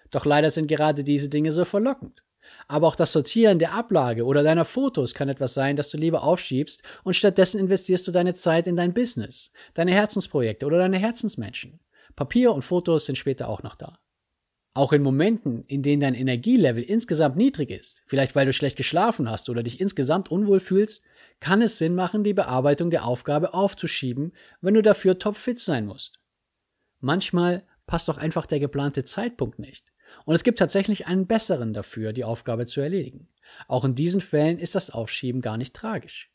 Doch 0.09 0.25
leider 0.25 0.49
sind 0.49 0.67
gerade 0.67 1.05
diese 1.05 1.29
Dinge 1.29 1.53
so 1.53 1.63
verlockend. 1.63 2.25
Aber 2.67 2.87
auch 2.87 2.97
das 2.97 3.13
Sortieren 3.13 3.59
der 3.59 3.71
Ablage 3.71 4.25
oder 4.25 4.43
deiner 4.43 4.65
Fotos 4.65 5.13
kann 5.13 5.29
etwas 5.29 5.53
sein, 5.53 5.77
das 5.77 5.89
du 5.89 5.97
lieber 5.97 6.23
aufschiebst 6.23 6.83
und 7.05 7.15
stattdessen 7.15 7.61
investierst 7.61 8.05
du 8.05 8.11
deine 8.11 8.33
Zeit 8.33 8.67
in 8.67 8.75
dein 8.75 8.93
Business, 8.93 9.53
deine 9.73 9.93
Herzensprojekte 9.93 10.65
oder 10.65 10.79
deine 10.79 10.97
Herzensmenschen. 10.97 11.79
Papier 12.17 12.51
und 12.51 12.63
Fotos 12.63 13.05
sind 13.05 13.17
später 13.17 13.47
auch 13.47 13.63
noch 13.63 13.75
da. 13.75 13.99
Auch 14.73 14.91
in 14.91 15.01
Momenten, 15.01 15.63
in 15.67 15.81
denen 15.81 16.01
dein 16.01 16.15
Energielevel 16.15 16.83
insgesamt 16.83 17.37
niedrig 17.37 17.69
ist, 17.69 18.03
vielleicht 18.05 18.35
weil 18.35 18.45
du 18.45 18.53
schlecht 18.53 18.75
geschlafen 18.75 19.29
hast 19.29 19.49
oder 19.49 19.63
dich 19.63 19.79
insgesamt 19.79 20.29
unwohl 20.29 20.59
fühlst, 20.59 21.03
kann 21.41 21.62
es 21.62 21.77
Sinn 21.77 21.95
machen, 21.95 22.24
die 22.24 22.33
Bearbeitung 22.33 22.91
der 22.91 23.03
Aufgabe 23.03 23.53
aufzuschieben, 23.53 24.31
wenn 24.62 24.75
du 24.75 24.81
dafür 24.81 25.19
topfit 25.19 25.60
sein 25.60 25.86
musst. 25.86 26.19
Manchmal 27.00 27.63
passt 27.88 28.10
auch 28.10 28.17
einfach 28.17 28.45
der 28.45 28.60
geplante 28.60 29.03
Zeitpunkt 29.03 29.60
nicht. 29.60 29.91
Und 30.25 30.36
es 30.36 30.43
gibt 30.43 30.60
tatsächlich 30.60 31.07
einen 31.07 31.27
besseren 31.27 31.74
dafür, 31.74 32.13
die 32.13 32.24
Aufgabe 32.24 32.65
zu 32.67 32.79
erledigen. 32.79 33.27
Auch 33.67 33.83
in 33.83 33.95
diesen 33.95 34.21
Fällen 34.21 34.60
ist 34.60 34.75
das 34.75 34.91
Aufschieben 34.91 35.41
gar 35.41 35.57
nicht 35.57 35.74
tragisch. 35.74 36.31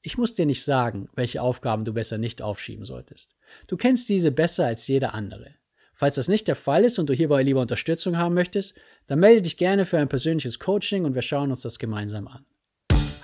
Ich 0.00 0.18
muss 0.18 0.34
dir 0.34 0.46
nicht 0.46 0.64
sagen, 0.64 1.08
welche 1.14 1.42
Aufgaben 1.42 1.84
du 1.84 1.92
besser 1.92 2.18
nicht 2.18 2.42
aufschieben 2.42 2.84
solltest. 2.84 3.34
Du 3.68 3.76
kennst 3.76 4.08
diese 4.08 4.30
besser 4.30 4.66
als 4.66 4.86
jeder 4.86 5.14
andere. 5.14 5.54
Falls 5.92 6.16
das 6.16 6.28
nicht 6.28 6.48
der 6.48 6.56
Fall 6.56 6.84
ist 6.84 6.98
und 6.98 7.08
du 7.08 7.14
hierbei 7.14 7.42
lieber 7.42 7.60
Unterstützung 7.60 8.16
haben 8.16 8.34
möchtest, 8.34 8.74
dann 9.06 9.20
melde 9.20 9.42
dich 9.42 9.56
gerne 9.56 9.84
für 9.84 9.98
ein 9.98 10.08
persönliches 10.08 10.58
Coaching 10.58 11.04
und 11.04 11.14
wir 11.14 11.22
schauen 11.22 11.50
uns 11.50 11.60
das 11.60 11.78
gemeinsam 11.78 12.26
an. 12.26 12.44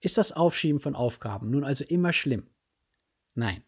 Ist 0.00 0.18
das 0.18 0.32
Aufschieben 0.32 0.80
von 0.80 0.96
Aufgaben 0.96 1.48
nun 1.50 1.62
also 1.62 1.84
immer 1.84 2.12
schlimm? 2.12 2.48
Nein. 3.34 3.62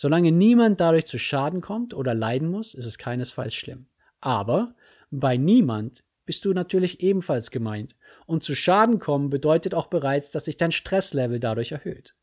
Solange 0.00 0.30
niemand 0.30 0.80
dadurch 0.80 1.06
zu 1.06 1.18
Schaden 1.18 1.60
kommt 1.60 1.92
oder 1.92 2.14
leiden 2.14 2.48
muss, 2.48 2.72
ist 2.72 2.86
es 2.86 2.98
keinesfalls 2.98 3.52
schlimm. 3.52 3.86
Aber 4.20 4.76
bei 5.10 5.36
niemand 5.36 6.04
bist 6.24 6.44
du 6.44 6.52
natürlich 6.52 7.00
ebenfalls 7.00 7.50
gemeint 7.50 7.96
und 8.24 8.44
zu 8.44 8.54
Schaden 8.54 9.00
kommen 9.00 9.28
bedeutet 9.28 9.74
auch 9.74 9.88
bereits, 9.88 10.30
dass 10.30 10.44
sich 10.44 10.56
dein 10.56 10.70
Stresslevel 10.70 11.40
dadurch 11.40 11.72
erhöht. 11.72 12.14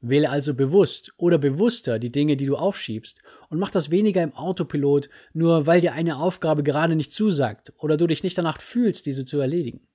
Wähle 0.00 0.30
also 0.30 0.54
bewusst 0.54 1.12
oder 1.18 1.36
bewusster 1.36 1.98
die 1.98 2.10
Dinge, 2.10 2.38
die 2.38 2.46
du 2.46 2.56
aufschiebst 2.56 3.20
und 3.50 3.58
mach 3.58 3.70
das 3.70 3.90
weniger 3.90 4.22
im 4.22 4.34
Autopilot, 4.34 5.10
nur 5.34 5.66
weil 5.66 5.82
dir 5.82 5.92
eine 5.92 6.16
Aufgabe 6.16 6.62
gerade 6.62 6.96
nicht 6.96 7.12
zusagt 7.12 7.74
oder 7.76 7.98
du 7.98 8.06
dich 8.06 8.22
nicht 8.22 8.38
danach 8.38 8.62
fühlst, 8.62 9.04
diese 9.04 9.26
zu 9.26 9.38
erledigen. 9.38 9.86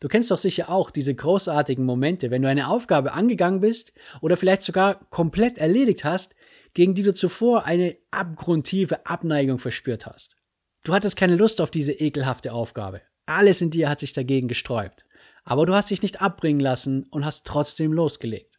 Du 0.00 0.08
kennst 0.08 0.30
doch 0.30 0.38
sicher 0.38 0.68
auch 0.68 0.90
diese 0.90 1.14
großartigen 1.14 1.84
Momente, 1.84 2.30
wenn 2.30 2.42
du 2.42 2.48
eine 2.48 2.68
Aufgabe 2.68 3.12
angegangen 3.12 3.60
bist 3.60 3.92
oder 4.20 4.36
vielleicht 4.36 4.62
sogar 4.62 5.00
komplett 5.10 5.58
erledigt 5.58 6.04
hast, 6.04 6.34
gegen 6.74 6.94
die 6.94 7.02
du 7.02 7.14
zuvor 7.14 7.64
eine 7.64 7.96
abgrundtiefe 8.10 9.06
Abneigung 9.06 9.58
verspürt 9.58 10.06
hast. 10.06 10.36
Du 10.84 10.92
hattest 10.92 11.16
keine 11.16 11.36
Lust 11.36 11.60
auf 11.60 11.70
diese 11.70 11.94
ekelhafte 11.94 12.52
Aufgabe, 12.52 13.00
alles 13.26 13.60
in 13.60 13.70
dir 13.70 13.88
hat 13.88 13.98
sich 13.98 14.12
dagegen 14.12 14.46
gesträubt. 14.46 15.04
Aber 15.44 15.66
du 15.66 15.74
hast 15.74 15.90
dich 15.90 16.02
nicht 16.02 16.22
abbringen 16.22 16.60
lassen 16.60 17.04
und 17.10 17.24
hast 17.24 17.46
trotzdem 17.46 17.92
losgelegt. 17.92 18.58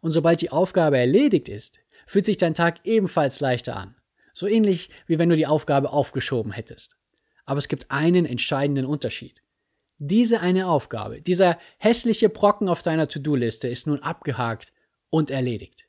Und 0.00 0.10
sobald 0.10 0.40
die 0.40 0.50
Aufgabe 0.50 0.98
erledigt 0.98 1.48
ist, 1.48 1.78
fühlt 2.06 2.26
sich 2.26 2.36
dein 2.36 2.54
Tag 2.54 2.80
ebenfalls 2.84 3.40
leichter 3.40 3.76
an. 3.76 3.96
So 4.32 4.46
ähnlich 4.46 4.90
wie 5.06 5.18
wenn 5.18 5.28
du 5.28 5.36
die 5.36 5.46
Aufgabe 5.46 5.90
aufgeschoben 5.90 6.52
hättest. 6.52 6.96
Aber 7.44 7.58
es 7.58 7.68
gibt 7.68 7.90
einen 7.90 8.26
entscheidenden 8.26 8.86
Unterschied. 8.86 9.42
Diese 9.98 10.40
eine 10.40 10.68
Aufgabe, 10.68 11.22
dieser 11.22 11.58
hässliche 11.78 12.28
Brocken 12.28 12.68
auf 12.68 12.82
deiner 12.82 13.08
To-Do-Liste 13.08 13.68
ist 13.68 13.86
nun 13.86 14.02
abgehakt 14.02 14.72
und 15.08 15.30
erledigt. 15.30 15.88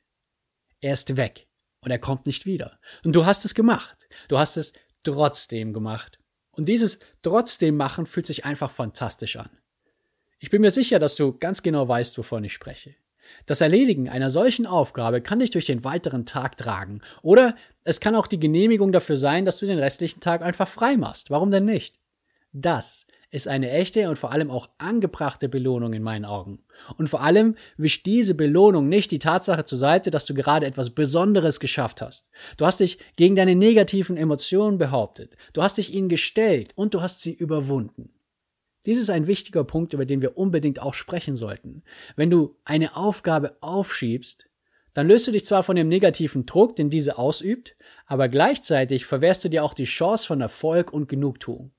Er 0.80 0.94
ist 0.94 1.16
weg 1.16 1.46
und 1.80 1.90
er 1.90 1.98
kommt 1.98 2.26
nicht 2.26 2.46
wieder. 2.46 2.78
Und 3.04 3.12
du 3.14 3.26
hast 3.26 3.44
es 3.44 3.54
gemacht. 3.54 4.08
Du 4.28 4.38
hast 4.38 4.56
es 4.56 4.72
trotzdem 5.02 5.72
gemacht. 5.72 6.18
Und 6.52 6.68
dieses 6.68 7.00
trotzdem 7.22 7.76
machen 7.76 8.06
fühlt 8.06 8.26
sich 8.26 8.44
einfach 8.44 8.70
fantastisch 8.70 9.36
an. 9.36 9.50
Ich 10.38 10.50
bin 10.50 10.62
mir 10.62 10.70
sicher, 10.70 10.98
dass 10.98 11.14
du 11.14 11.36
ganz 11.36 11.62
genau 11.62 11.86
weißt, 11.86 12.16
wovon 12.16 12.44
ich 12.44 12.52
spreche. 12.52 12.94
Das 13.44 13.60
Erledigen 13.60 14.08
einer 14.08 14.30
solchen 14.30 14.66
Aufgabe 14.66 15.20
kann 15.20 15.40
dich 15.40 15.50
durch 15.50 15.66
den 15.66 15.84
weiteren 15.84 16.24
Tag 16.24 16.56
tragen. 16.56 17.02
Oder 17.22 17.56
es 17.84 18.00
kann 18.00 18.14
auch 18.14 18.26
die 18.26 18.40
Genehmigung 18.40 18.92
dafür 18.92 19.16
sein, 19.16 19.44
dass 19.44 19.58
du 19.58 19.66
den 19.66 19.78
restlichen 19.78 20.20
Tag 20.20 20.40
einfach 20.40 20.68
frei 20.68 20.96
machst. 20.96 21.30
Warum 21.30 21.50
denn 21.50 21.64
nicht? 21.66 21.98
Das 22.52 23.06
ist 23.30 23.46
eine 23.46 23.70
echte 23.70 24.08
und 24.08 24.16
vor 24.16 24.32
allem 24.32 24.50
auch 24.50 24.68
angebrachte 24.78 25.48
Belohnung 25.48 25.92
in 25.92 26.02
meinen 26.02 26.24
Augen. 26.24 26.60
Und 26.96 27.08
vor 27.08 27.20
allem 27.22 27.56
wischt 27.76 28.06
diese 28.06 28.34
Belohnung 28.34 28.88
nicht 28.88 29.10
die 29.10 29.18
Tatsache 29.18 29.64
zur 29.64 29.78
Seite, 29.78 30.10
dass 30.10 30.24
du 30.24 30.34
gerade 30.34 30.66
etwas 30.66 30.90
Besonderes 30.90 31.60
geschafft 31.60 32.00
hast. 32.00 32.30
Du 32.56 32.64
hast 32.64 32.80
dich 32.80 32.98
gegen 33.16 33.36
deine 33.36 33.54
negativen 33.54 34.16
Emotionen 34.16 34.78
behauptet, 34.78 35.36
du 35.52 35.62
hast 35.62 35.78
dich 35.78 35.92
ihnen 35.92 36.08
gestellt 36.08 36.72
und 36.74 36.94
du 36.94 37.02
hast 37.02 37.20
sie 37.20 37.34
überwunden. 37.34 38.10
Dies 38.86 38.98
ist 38.98 39.10
ein 39.10 39.26
wichtiger 39.26 39.64
Punkt, 39.64 39.92
über 39.92 40.06
den 40.06 40.22
wir 40.22 40.38
unbedingt 40.38 40.80
auch 40.80 40.94
sprechen 40.94 41.36
sollten. 41.36 41.82
Wenn 42.16 42.30
du 42.30 42.56
eine 42.64 42.96
Aufgabe 42.96 43.58
aufschiebst, 43.60 44.46
dann 44.94 45.06
löst 45.06 45.26
du 45.26 45.32
dich 45.32 45.44
zwar 45.44 45.62
von 45.62 45.76
dem 45.76 45.88
negativen 45.88 46.46
Druck, 46.46 46.74
den 46.76 46.88
diese 46.88 47.18
ausübt, 47.18 47.76
aber 48.06 48.28
gleichzeitig 48.28 49.04
verwehrst 49.04 49.44
du 49.44 49.50
dir 49.50 49.62
auch 49.62 49.74
die 49.74 49.84
Chance 49.84 50.26
von 50.26 50.40
Erfolg 50.40 50.92
und 50.92 51.08
Genugtuung. 51.08 51.72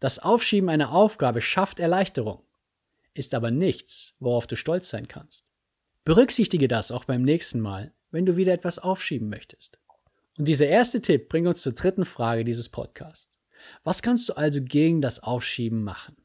Das 0.00 0.18
Aufschieben 0.18 0.68
einer 0.68 0.92
Aufgabe 0.92 1.40
schafft 1.40 1.80
Erleichterung, 1.80 2.42
ist 3.14 3.34
aber 3.34 3.50
nichts, 3.50 4.14
worauf 4.20 4.46
du 4.46 4.56
stolz 4.56 4.88
sein 4.90 5.08
kannst. 5.08 5.50
Berücksichtige 6.04 6.68
das 6.68 6.92
auch 6.92 7.04
beim 7.04 7.22
nächsten 7.22 7.60
Mal, 7.60 7.92
wenn 8.10 8.24
du 8.24 8.36
wieder 8.36 8.52
etwas 8.52 8.78
aufschieben 8.78 9.28
möchtest. 9.28 9.80
Und 10.38 10.46
dieser 10.46 10.68
erste 10.68 11.02
Tipp 11.02 11.28
bringt 11.28 11.48
uns 11.48 11.62
zur 11.62 11.72
dritten 11.72 12.04
Frage 12.04 12.44
dieses 12.44 12.68
Podcasts. 12.68 13.40
Was 13.82 14.02
kannst 14.02 14.28
du 14.28 14.34
also 14.34 14.62
gegen 14.62 15.00
das 15.00 15.22
Aufschieben 15.22 15.82
machen? 15.82 16.16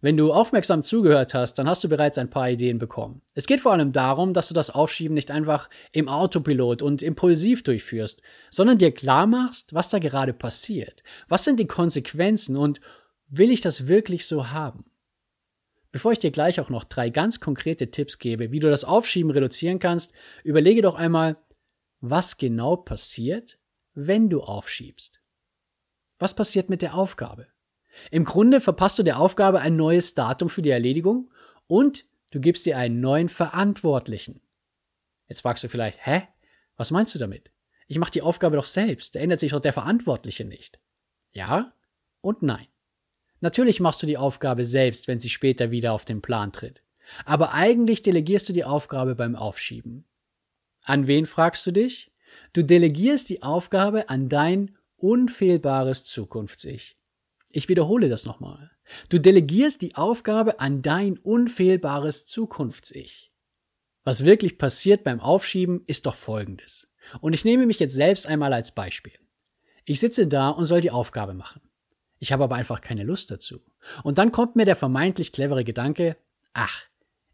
Wenn 0.00 0.16
du 0.16 0.32
aufmerksam 0.32 0.82
zugehört 0.82 1.32
hast, 1.32 1.54
dann 1.54 1.68
hast 1.68 1.82
du 1.82 1.88
bereits 1.88 2.18
ein 2.18 2.28
paar 2.28 2.50
Ideen 2.50 2.78
bekommen. 2.78 3.22
Es 3.34 3.46
geht 3.46 3.60
vor 3.60 3.72
allem 3.72 3.92
darum, 3.92 4.34
dass 4.34 4.48
du 4.48 4.54
das 4.54 4.70
Aufschieben 4.70 5.14
nicht 5.14 5.30
einfach 5.30 5.70
im 5.92 6.08
Autopilot 6.08 6.82
und 6.82 7.02
impulsiv 7.02 7.62
durchführst, 7.62 8.20
sondern 8.50 8.78
dir 8.78 8.92
klar 8.92 9.26
machst, 9.26 9.72
was 9.72 9.88
da 9.88 9.98
gerade 9.98 10.34
passiert. 10.34 11.02
Was 11.28 11.44
sind 11.44 11.58
die 11.58 11.66
Konsequenzen 11.66 12.56
und 12.56 12.80
will 13.28 13.50
ich 13.50 13.62
das 13.62 13.88
wirklich 13.88 14.26
so 14.26 14.50
haben? 14.50 14.84
Bevor 15.92 16.12
ich 16.12 16.18
dir 16.18 16.30
gleich 16.30 16.60
auch 16.60 16.68
noch 16.68 16.84
drei 16.84 17.08
ganz 17.08 17.40
konkrete 17.40 17.90
Tipps 17.90 18.18
gebe, 18.18 18.52
wie 18.52 18.60
du 18.60 18.68
das 18.68 18.84
Aufschieben 18.84 19.30
reduzieren 19.30 19.78
kannst, 19.78 20.12
überlege 20.44 20.82
doch 20.82 20.94
einmal, 20.94 21.38
was 22.00 22.36
genau 22.36 22.76
passiert, 22.76 23.58
wenn 23.94 24.28
du 24.28 24.42
aufschiebst. 24.42 25.22
Was 26.18 26.34
passiert 26.34 26.68
mit 26.68 26.82
der 26.82 26.94
Aufgabe? 26.94 27.46
Im 28.10 28.24
Grunde 28.24 28.60
verpasst 28.60 28.98
du 28.98 29.02
der 29.02 29.18
Aufgabe 29.18 29.60
ein 29.60 29.76
neues 29.76 30.14
Datum 30.14 30.48
für 30.48 30.62
die 30.62 30.70
Erledigung 30.70 31.30
und 31.66 32.04
du 32.30 32.40
gibst 32.40 32.66
dir 32.66 32.78
einen 32.78 33.00
neuen 33.00 33.28
Verantwortlichen. 33.28 34.40
Jetzt 35.28 35.42
fragst 35.42 35.64
du 35.64 35.68
vielleicht, 35.68 36.04
hä? 36.06 36.22
Was 36.76 36.90
meinst 36.90 37.14
du 37.14 37.18
damit? 37.18 37.50
Ich 37.88 37.98
mache 37.98 38.10
die 38.10 38.22
Aufgabe 38.22 38.56
doch 38.56 38.64
selbst, 38.64 39.14
da 39.14 39.20
ändert 39.20 39.40
sich 39.40 39.52
doch 39.52 39.60
der 39.60 39.72
Verantwortliche 39.72 40.44
nicht. 40.44 40.78
Ja 41.32 41.72
und 42.20 42.42
nein. 42.42 42.66
Natürlich 43.40 43.80
machst 43.80 44.02
du 44.02 44.06
die 44.06 44.18
Aufgabe 44.18 44.64
selbst, 44.64 45.08
wenn 45.08 45.18
sie 45.20 45.28
später 45.28 45.70
wieder 45.70 45.92
auf 45.92 46.04
den 46.04 46.22
Plan 46.22 46.52
tritt. 46.52 46.82
Aber 47.24 47.52
eigentlich 47.52 48.02
delegierst 48.02 48.48
du 48.48 48.52
die 48.52 48.64
Aufgabe 48.64 49.14
beim 49.14 49.36
Aufschieben. 49.36 50.04
An 50.82 51.06
wen 51.06 51.26
fragst 51.26 51.66
du 51.66 51.72
dich? 51.72 52.12
Du 52.52 52.62
delegierst 52.62 53.28
die 53.28 53.42
Aufgabe 53.42 54.08
an 54.08 54.28
dein 54.28 54.76
unfehlbares 54.96 56.04
Zukunfts-Ich. 56.04 56.96
Ich 57.56 57.70
wiederhole 57.70 58.10
das 58.10 58.26
nochmal. 58.26 58.70
Du 59.08 59.18
delegierst 59.18 59.80
die 59.80 59.94
Aufgabe 59.94 60.60
an 60.60 60.82
dein 60.82 61.16
unfehlbares 61.16 62.26
Zukunfts-Ich. 62.26 63.32
Was 64.04 64.26
wirklich 64.26 64.58
passiert 64.58 65.04
beim 65.04 65.20
Aufschieben 65.20 65.82
ist 65.86 66.04
doch 66.04 66.16
Folgendes. 66.16 66.92
Und 67.22 67.32
ich 67.32 67.46
nehme 67.46 67.64
mich 67.64 67.80
jetzt 67.80 67.94
selbst 67.94 68.26
einmal 68.26 68.52
als 68.52 68.72
Beispiel. 68.72 69.14
Ich 69.86 70.00
sitze 70.00 70.26
da 70.26 70.50
und 70.50 70.66
soll 70.66 70.82
die 70.82 70.90
Aufgabe 70.90 71.32
machen. 71.32 71.62
Ich 72.18 72.30
habe 72.30 72.44
aber 72.44 72.56
einfach 72.56 72.82
keine 72.82 73.04
Lust 73.04 73.30
dazu. 73.30 73.62
Und 74.02 74.18
dann 74.18 74.32
kommt 74.32 74.54
mir 74.56 74.66
der 74.66 74.76
vermeintlich 74.76 75.32
clevere 75.32 75.64
Gedanke, 75.64 76.18
ach, 76.52 76.82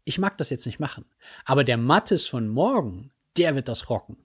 ich 0.05 0.19
mag 0.19 0.37
das 0.37 0.51
jetzt 0.51 0.65
nicht 0.65 0.79
machen. 0.79 1.03
Aber 1.43 1.65
der 1.65 1.75
Mattes 1.75 2.27
von 2.27 2.47
morgen, 2.47 3.11
der 3.35 3.55
wird 3.55 3.67
das 3.67 3.89
rocken. 3.89 4.22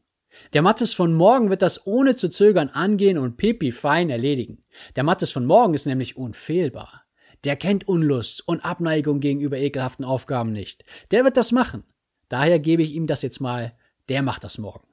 Der 0.53 0.63
Mattes 0.63 0.95
von 0.95 1.13
morgen 1.13 1.51
wird 1.51 1.63
das 1.63 1.87
ohne 1.87 2.17
zu 2.17 2.29
zögern 2.29 2.69
angehen 2.69 3.19
und 3.19 3.37
pipi 3.37 3.73
fein 3.73 4.11
erledigen. 4.11 4.65
Der 4.97 5.05
Mattes 5.05 5.31
von 5.31 5.45
morgen 5.45 5.75
ist 5.75 5.87
nämlich 5.87 6.17
unfehlbar. 6.17 7.05
Der 7.45 7.57
kennt 7.57 7.87
Unlust 7.87 8.47
und 8.47 8.65
Abneigung 8.65 9.21
gegenüber 9.21 9.59
ekelhaften 9.59 10.05
Aufgaben 10.05 10.53
nicht. 10.53 10.85
Der 11.11 11.25
wird 11.25 11.37
das 11.37 11.53
machen. 11.53 11.85
Daher 12.29 12.59
gebe 12.59 12.83
ich 12.83 12.95
ihm 12.95 13.07
das 13.07 13.23
jetzt 13.23 13.41
mal, 13.41 13.75
der 14.09 14.23
macht 14.23 14.45
das 14.45 14.59
morgen. 14.59 14.89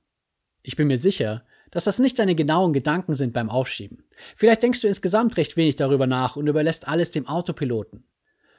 Ich 0.61 0.75
bin 0.75 0.87
mir 0.87 0.97
sicher, 0.97 1.43
dass 1.71 1.85
das 1.85 1.99
nicht 1.99 2.17
deine 2.19 2.35
genauen 2.35 2.73
Gedanken 2.73 3.13
sind 3.13 3.33
beim 3.33 3.49
Aufschieben. 3.49 4.03
Vielleicht 4.35 4.63
denkst 4.63 4.81
du 4.81 4.87
insgesamt 4.87 5.37
recht 5.37 5.57
wenig 5.57 5.75
darüber 5.75 6.07
nach 6.07 6.35
und 6.35 6.47
überlässt 6.47 6.87
alles 6.87 7.11
dem 7.11 7.27
Autopiloten. 7.27 8.07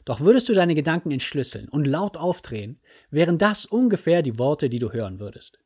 Doch 0.05 0.21
würdest 0.21 0.49
du 0.49 0.55
deine 0.55 0.75
Gedanken 0.75 1.11
entschlüsseln 1.11 1.69
und 1.69 1.87
laut 1.87 2.16
aufdrehen, 2.16 2.81
wären 3.11 3.38
das 3.38 3.64
ungefähr 3.66 4.23
die 4.23 4.38
Worte, 4.38 4.69
die 4.69 4.78
du 4.78 4.93
hören 4.93 5.19
würdest. 5.19 5.59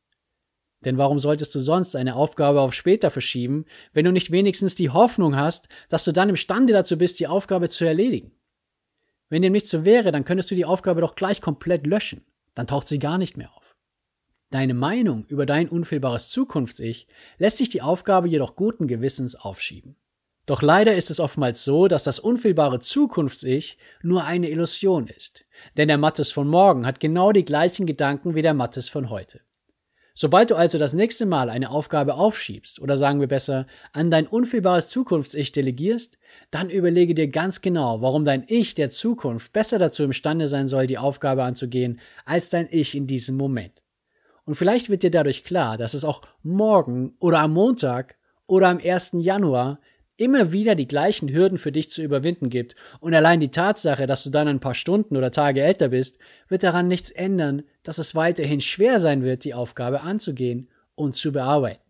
Denn 0.83 0.97
warum 0.97 1.19
solltest 1.19 1.53
du 1.53 1.59
sonst 1.59 1.95
eine 1.95 2.15
Aufgabe 2.15 2.61
auf 2.61 2.73
später 2.73 3.11
verschieben, 3.11 3.65
wenn 3.93 4.05
du 4.05 4.11
nicht 4.11 4.31
wenigstens 4.31 4.75
die 4.75 4.89
Hoffnung 4.89 5.35
hast, 5.35 5.69
dass 5.89 6.03
du 6.03 6.11
dann 6.11 6.29
imstande 6.29 6.73
dazu 6.73 6.97
bist, 6.97 7.19
die 7.19 7.27
Aufgabe 7.27 7.69
zu 7.69 7.85
erledigen? 7.85 8.31
Wenn 9.29 9.43
dem 9.43 9.53
nicht 9.53 9.67
so 9.67 9.85
wäre, 9.85 10.11
dann 10.11 10.25
könntest 10.25 10.51
du 10.51 10.55
die 10.55 10.65
Aufgabe 10.65 11.01
doch 11.01 11.15
gleich 11.15 11.39
komplett 11.39 11.85
löschen. 11.87 12.25
Dann 12.55 12.67
taucht 12.67 12.87
sie 12.87 12.99
gar 12.99 13.17
nicht 13.17 13.37
mehr 13.37 13.53
auf. 13.55 13.77
Deine 14.49 14.73
Meinung 14.73 15.25
über 15.27 15.45
dein 15.45 15.69
unfehlbares 15.69 16.29
Zukunfts-Ich 16.29 17.07
lässt 17.37 17.57
sich 17.57 17.69
die 17.69 17.81
Aufgabe 17.81 18.27
jedoch 18.27 18.57
guten 18.57 18.87
Gewissens 18.87 19.35
aufschieben. 19.35 19.95
Doch 20.45 20.61
leider 20.61 20.95
ist 20.95 21.09
es 21.09 21.21
oftmals 21.21 21.63
so, 21.63 21.87
dass 21.87 22.03
das 22.03 22.19
unfehlbare 22.19 22.81
Zukunfts-Ich 22.81 23.77
nur 24.01 24.25
eine 24.25 24.49
Illusion 24.49 25.07
ist. 25.07 25.45
Denn 25.77 25.87
der 25.87 25.97
Mattes 25.97 26.31
von 26.31 26.47
morgen 26.47 26.85
hat 26.85 26.99
genau 26.99 27.31
die 27.31 27.45
gleichen 27.45 27.85
Gedanken 27.85 28.35
wie 28.35 28.41
der 28.41 28.53
Mattes 28.53 28.89
von 28.89 29.09
heute. 29.09 29.39
Sobald 30.13 30.51
du 30.51 30.55
also 30.55 30.77
das 30.77 30.93
nächste 30.93 31.25
Mal 31.25 31.49
eine 31.49 31.69
Aufgabe 31.69 32.15
aufschiebst 32.15 32.81
oder 32.81 32.97
sagen 32.97 33.21
wir 33.21 33.27
besser 33.27 33.65
an 33.93 34.11
dein 34.11 34.27
unfehlbares 34.27 34.87
Zukunfts-Ich 34.89 35.53
delegierst, 35.53 36.19
dann 36.51 36.69
überlege 36.69 37.15
dir 37.15 37.29
ganz 37.29 37.61
genau, 37.61 38.01
warum 38.01 38.25
dein 38.25 38.43
Ich 38.47 38.75
der 38.75 38.89
Zukunft 38.89 39.53
besser 39.53 39.79
dazu 39.79 40.03
imstande 40.03 40.47
sein 40.47 40.67
soll, 40.67 40.85
die 40.87 40.97
Aufgabe 40.97 41.43
anzugehen, 41.43 41.99
als 42.25 42.49
dein 42.49 42.67
Ich 42.69 42.93
in 42.93 43.07
diesem 43.07 43.37
Moment. 43.37 43.81
Und 44.45 44.55
vielleicht 44.55 44.89
wird 44.89 45.03
dir 45.03 45.11
dadurch 45.11 45.43
klar, 45.43 45.77
dass 45.77 45.93
es 45.93 46.03
auch 46.03 46.21
morgen 46.43 47.15
oder 47.19 47.39
am 47.39 47.53
Montag 47.53 48.17
oder 48.47 48.67
am 48.67 48.79
1. 48.83 49.13
Januar 49.19 49.79
immer 50.21 50.51
wieder 50.51 50.75
die 50.75 50.87
gleichen 50.87 51.29
Hürden 51.29 51.57
für 51.57 51.71
dich 51.71 51.89
zu 51.89 52.03
überwinden 52.03 52.49
gibt. 52.49 52.75
Und 52.99 53.13
allein 53.13 53.39
die 53.39 53.49
Tatsache, 53.49 54.05
dass 54.05 54.23
du 54.23 54.29
dann 54.29 54.47
ein 54.47 54.59
paar 54.59 54.75
Stunden 54.75 55.17
oder 55.17 55.31
Tage 55.31 55.61
älter 55.61 55.89
bist, 55.89 56.19
wird 56.47 56.63
daran 56.63 56.87
nichts 56.87 57.09
ändern, 57.09 57.63
dass 57.83 57.97
es 57.97 58.15
weiterhin 58.15 58.61
schwer 58.61 58.99
sein 58.99 59.23
wird, 59.23 59.43
die 59.43 59.55
Aufgabe 59.55 60.01
anzugehen 60.01 60.69
und 60.95 61.15
zu 61.15 61.31
bearbeiten. 61.31 61.81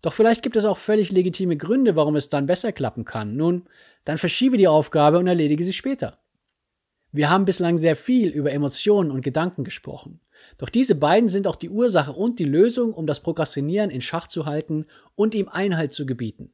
Doch 0.00 0.14
vielleicht 0.14 0.42
gibt 0.42 0.56
es 0.56 0.64
auch 0.64 0.78
völlig 0.78 1.12
legitime 1.12 1.56
Gründe, 1.56 1.94
warum 1.94 2.16
es 2.16 2.28
dann 2.28 2.46
besser 2.46 2.72
klappen 2.72 3.04
kann. 3.04 3.36
Nun, 3.36 3.68
dann 4.04 4.18
verschiebe 4.18 4.56
die 4.56 4.66
Aufgabe 4.66 5.18
und 5.18 5.26
erledige 5.26 5.64
sie 5.64 5.72
später. 5.72 6.18
Wir 7.12 7.28
haben 7.28 7.44
bislang 7.44 7.76
sehr 7.76 7.94
viel 7.94 8.30
über 8.30 8.50
Emotionen 8.50 9.10
und 9.10 9.20
Gedanken 9.20 9.62
gesprochen. 9.62 10.20
Doch 10.56 10.70
diese 10.70 10.94
beiden 10.94 11.28
sind 11.28 11.46
auch 11.46 11.56
die 11.56 11.68
Ursache 11.68 12.12
und 12.12 12.38
die 12.38 12.44
Lösung, 12.44 12.94
um 12.94 13.06
das 13.06 13.20
Prokrastinieren 13.20 13.90
in 13.90 14.00
Schach 14.00 14.26
zu 14.26 14.46
halten 14.46 14.86
und 15.14 15.34
ihm 15.34 15.48
Einhalt 15.48 15.94
zu 15.94 16.06
gebieten. 16.06 16.52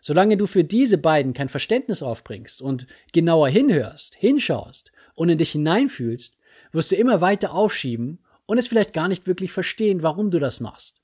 Solange 0.00 0.36
du 0.36 0.46
für 0.46 0.64
diese 0.64 0.98
beiden 0.98 1.34
kein 1.34 1.48
Verständnis 1.48 2.02
aufbringst 2.02 2.62
und 2.62 2.86
genauer 3.12 3.48
hinhörst, 3.48 4.14
hinschaust 4.14 4.92
und 5.14 5.28
in 5.28 5.38
dich 5.38 5.52
hineinfühlst, 5.52 6.36
wirst 6.72 6.90
du 6.90 6.96
immer 6.96 7.20
weiter 7.20 7.52
aufschieben 7.52 8.20
und 8.46 8.58
es 8.58 8.68
vielleicht 8.68 8.92
gar 8.92 9.08
nicht 9.08 9.26
wirklich 9.26 9.52
verstehen, 9.52 10.02
warum 10.02 10.30
du 10.30 10.38
das 10.38 10.60
machst. 10.60 11.02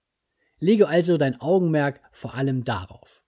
Lege 0.59 0.89
also 0.89 1.19
dein 1.19 1.41
Augenmerk 1.41 2.01
vor 2.13 2.35
allem 2.35 2.65
darauf. 2.65 3.23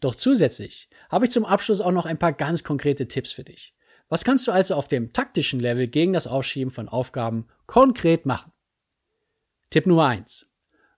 Doch 0.00 0.14
zusätzlich 0.14 0.88
habe 1.08 1.24
ich 1.24 1.30
zum 1.30 1.44
Abschluss 1.44 1.80
auch 1.80 1.92
noch 1.92 2.06
ein 2.06 2.18
paar 2.18 2.32
ganz 2.32 2.64
konkrete 2.64 3.08
Tipps 3.08 3.32
für 3.32 3.44
dich. 3.44 3.74
Was 4.08 4.24
kannst 4.24 4.46
du 4.46 4.52
also 4.52 4.74
auf 4.74 4.88
dem 4.88 5.12
taktischen 5.12 5.60
Level 5.60 5.86
gegen 5.86 6.12
das 6.12 6.26
Aufschieben 6.26 6.72
von 6.72 6.88
Aufgaben 6.88 7.46
konkret 7.66 8.26
machen? 8.26 8.52
Tipp 9.70 9.86
Nummer 9.86 10.06
eins: 10.06 10.50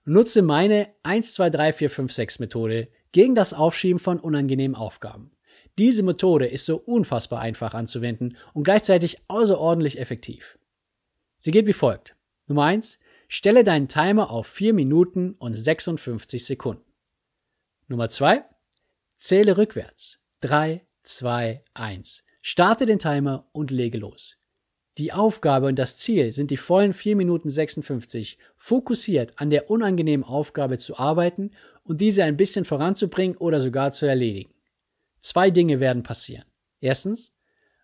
Nutze 0.03 0.41
meine 0.41 0.93
1, 1.03 1.33
2, 1.35 1.49
3, 1.49 1.73
4, 1.73 1.89
5, 1.89 2.13
6 2.13 2.39
Methode 2.39 2.87
gegen 3.13 3.35
das 3.35 3.53
Aufschieben 3.53 3.99
von 3.99 4.19
unangenehmen 4.19 4.75
Aufgaben. 4.75 5.31
Diese 5.77 6.03
Methode 6.03 6.45
ist 6.45 6.65
so 6.65 6.77
unfassbar 6.77 7.39
einfach 7.39 7.73
anzuwenden 7.73 8.37
und 8.53 8.63
gleichzeitig 8.63 9.17
außerordentlich 9.29 9.99
effektiv. 9.99 10.59
Sie 11.37 11.51
geht 11.51 11.67
wie 11.67 11.73
folgt. 11.73 12.15
Nummer 12.47 12.65
eins: 12.65 12.99
Stelle 13.27 13.63
deinen 13.63 13.87
Timer 13.87 14.29
auf 14.29 14.47
4 14.47 14.73
Minuten 14.73 15.33
und 15.33 15.55
56 15.55 16.45
Sekunden. 16.45 16.91
Nummer 17.87 18.09
zwei: 18.09 18.43
Zähle 19.15 19.57
rückwärts. 19.57 20.19
3, 20.41 20.85
2, 21.03 21.63
1. 21.73 22.23
Starte 22.41 22.85
den 22.85 22.99
Timer 22.99 23.47
und 23.53 23.71
lege 23.71 23.97
los. 23.97 24.43
Die 24.99 25.11
Aufgabe 25.11 25.67
und 25.67 25.79
das 25.79 25.97
Ziel 25.97 26.31
sind 26.33 26.51
die 26.51 26.57
vollen 26.57 26.93
4 26.93 27.15
Minuten 27.15 27.49
56 27.49 28.37
fokussiert 28.57 29.33
an 29.37 29.49
der 29.49 29.71
unangenehmen 29.71 30.23
Aufgabe 30.23 30.77
zu 30.77 30.97
arbeiten 30.97 31.51
und 31.83 32.01
diese 32.01 32.23
ein 32.23 32.37
bisschen 32.37 32.65
voranzubringen 32.65 33.37
oder 33.37 33.59
sogar 33.59 33.91
zu 33.91 34.05
erledigen. 34.05 34.53
Zwei 35.21 35.51
Dinge 35.51 35.79
werden 35.79 36.03
passieren. 36.03 36.45
Erstens, 36.79 37.33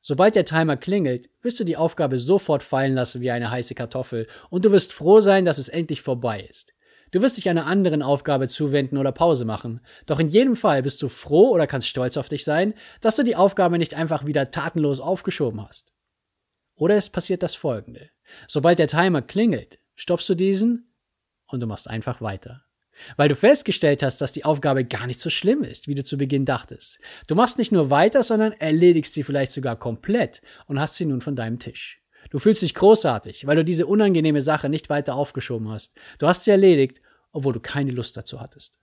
sobald 0.02 0.36
der 0.36 0.46
Timer 0.46 0.78
klingelt, 0.78 1.30
wirst 1.42 1.60
du 1.60 1.64
die 1.64 1.78
Aufgabe 1.78 2.20
sofort 2.20 2.64
fallen 2.64 2.94
lassen 2.94 3.22
wie 3.22 3.32
eine 3.32 3.52
heiße 3.52 3.76
Kartoffel 3.76 4.28
und 4.50 4.66
du 4.66 4.72
wirst 4.72 4.94
froh 4.94 5.20
sein, 5.20 5.46
dass 5.46 5.58
es 5.58 5.70
endlich 5.70 6.02
vorbei 6.02 6.42
ist. 6.50 6.74
Du 7.12 7.22
wirst 7.22 7.38
dich 7.38 7.50
einer 7.50 7.66
anderen 7.66 8.04
Aufgabe 8.04 8.48
zuwenden 8.48 8.98
oder 8.98 9.12
Pause 9.12 9.44
machen. 9.44 9.82
Doch 10.06 10.20
in 10.20 10.28
jedem 10.28 10.56
Fall 10.56 10.84
bist 10.84 11.02
du 11.02 11.08
froh 11.08 11.50
oder 11.50 11.66
kannst 11.66 11.88
stolz 11.88 12.18
auf 12.18 12.30
dich 12.30 12.44
sein, 12.44 12.76
dass 13.02 13.16
du 13.16 13.24
die 13.24 13.36
Aufgabe 13.36 13.80
nicht 13.80 13.96
einfach 13.96 14.26
wieder 14.26 14.52
tatenlos 14.52 15.00
aufgeschoben 15.00 15.66
hast. 15.68 15.92
Oder 16.76 16.96
es 16.96 17.10
passiert 17.10 17.42
das 17.42 17.56
folgende. 17.56 18.10
Sobald 18.48 18.78
der 18.78 18.88
Timer 18.88 19.22
klingelt, 19.22 19.80
stoppst 19.96 20.30
du 20.30 20.36
diesen 20.36 20.94
und 21.48 21.62
du 21.62 21.68
machst 21.68 21.90
einfach 21.90 22.22
weiter. 22.22 22.64
Weil 23.18 23.30
du 23.30 23.36
festgestellt 23.36 24.04
hast, 24.04 24.22
dass 24.22 24.34
die 24.34 24.46
Aufgabe 24.46 24.86
gar 24.86 25.08
nicht 25.08 25.22
so 25.22 25.30
schlimm 25.30 25.64
ist, 25.64 25.88
wie 25.88 25.96
du 25.96 26.04
zu 26.04 26.18
Beginn 26.18 26.46
dachtest. 26.46 27.00
Du 27.28 27.36
machst 27.36 27.58
nicht 27.58 27.72
nur 27.72 27.90
weiter, 27.90 28.24
sondern 28.24 28.54
erledigst 28.54 29.14
sie 29.14 29.24
vielleicht 29.24 29.52
sogar 29.52 29.78
komplett 29.78 30.42
und 30.68 30.80
hast 30.80 30.96
sie 30.96 31.06
nun 31.06 31.22
von 31.22 31.36
deinem 31.36 31.60
Tisch. 31.60 32.02
Du 32.30 32.40
fühlst 32.40 32.62
dich 32.62 32.76
großartig, 32.76 33.48
weil 33.48 33.56
du 33.56 33.66
diese 33.66 33.88
unangenehme 33.88 34.42
Sache 34.42 34.70
nicht 34.70 34.90
weiter 34.90 35.16
aufgeschoben 35.16 35.70
hast. 35.70 35.94
Du 36.20 36.28
hast 36.28 36.44
sie 36.44 36.52
erledigt, 36.52 37.02
obwohl 37.32 37.54
du 37.54 37.60
keine 37.60 37.92
Lust 37.92 38.18
dazu 38.18 38.40
hattest. 38.40 38.78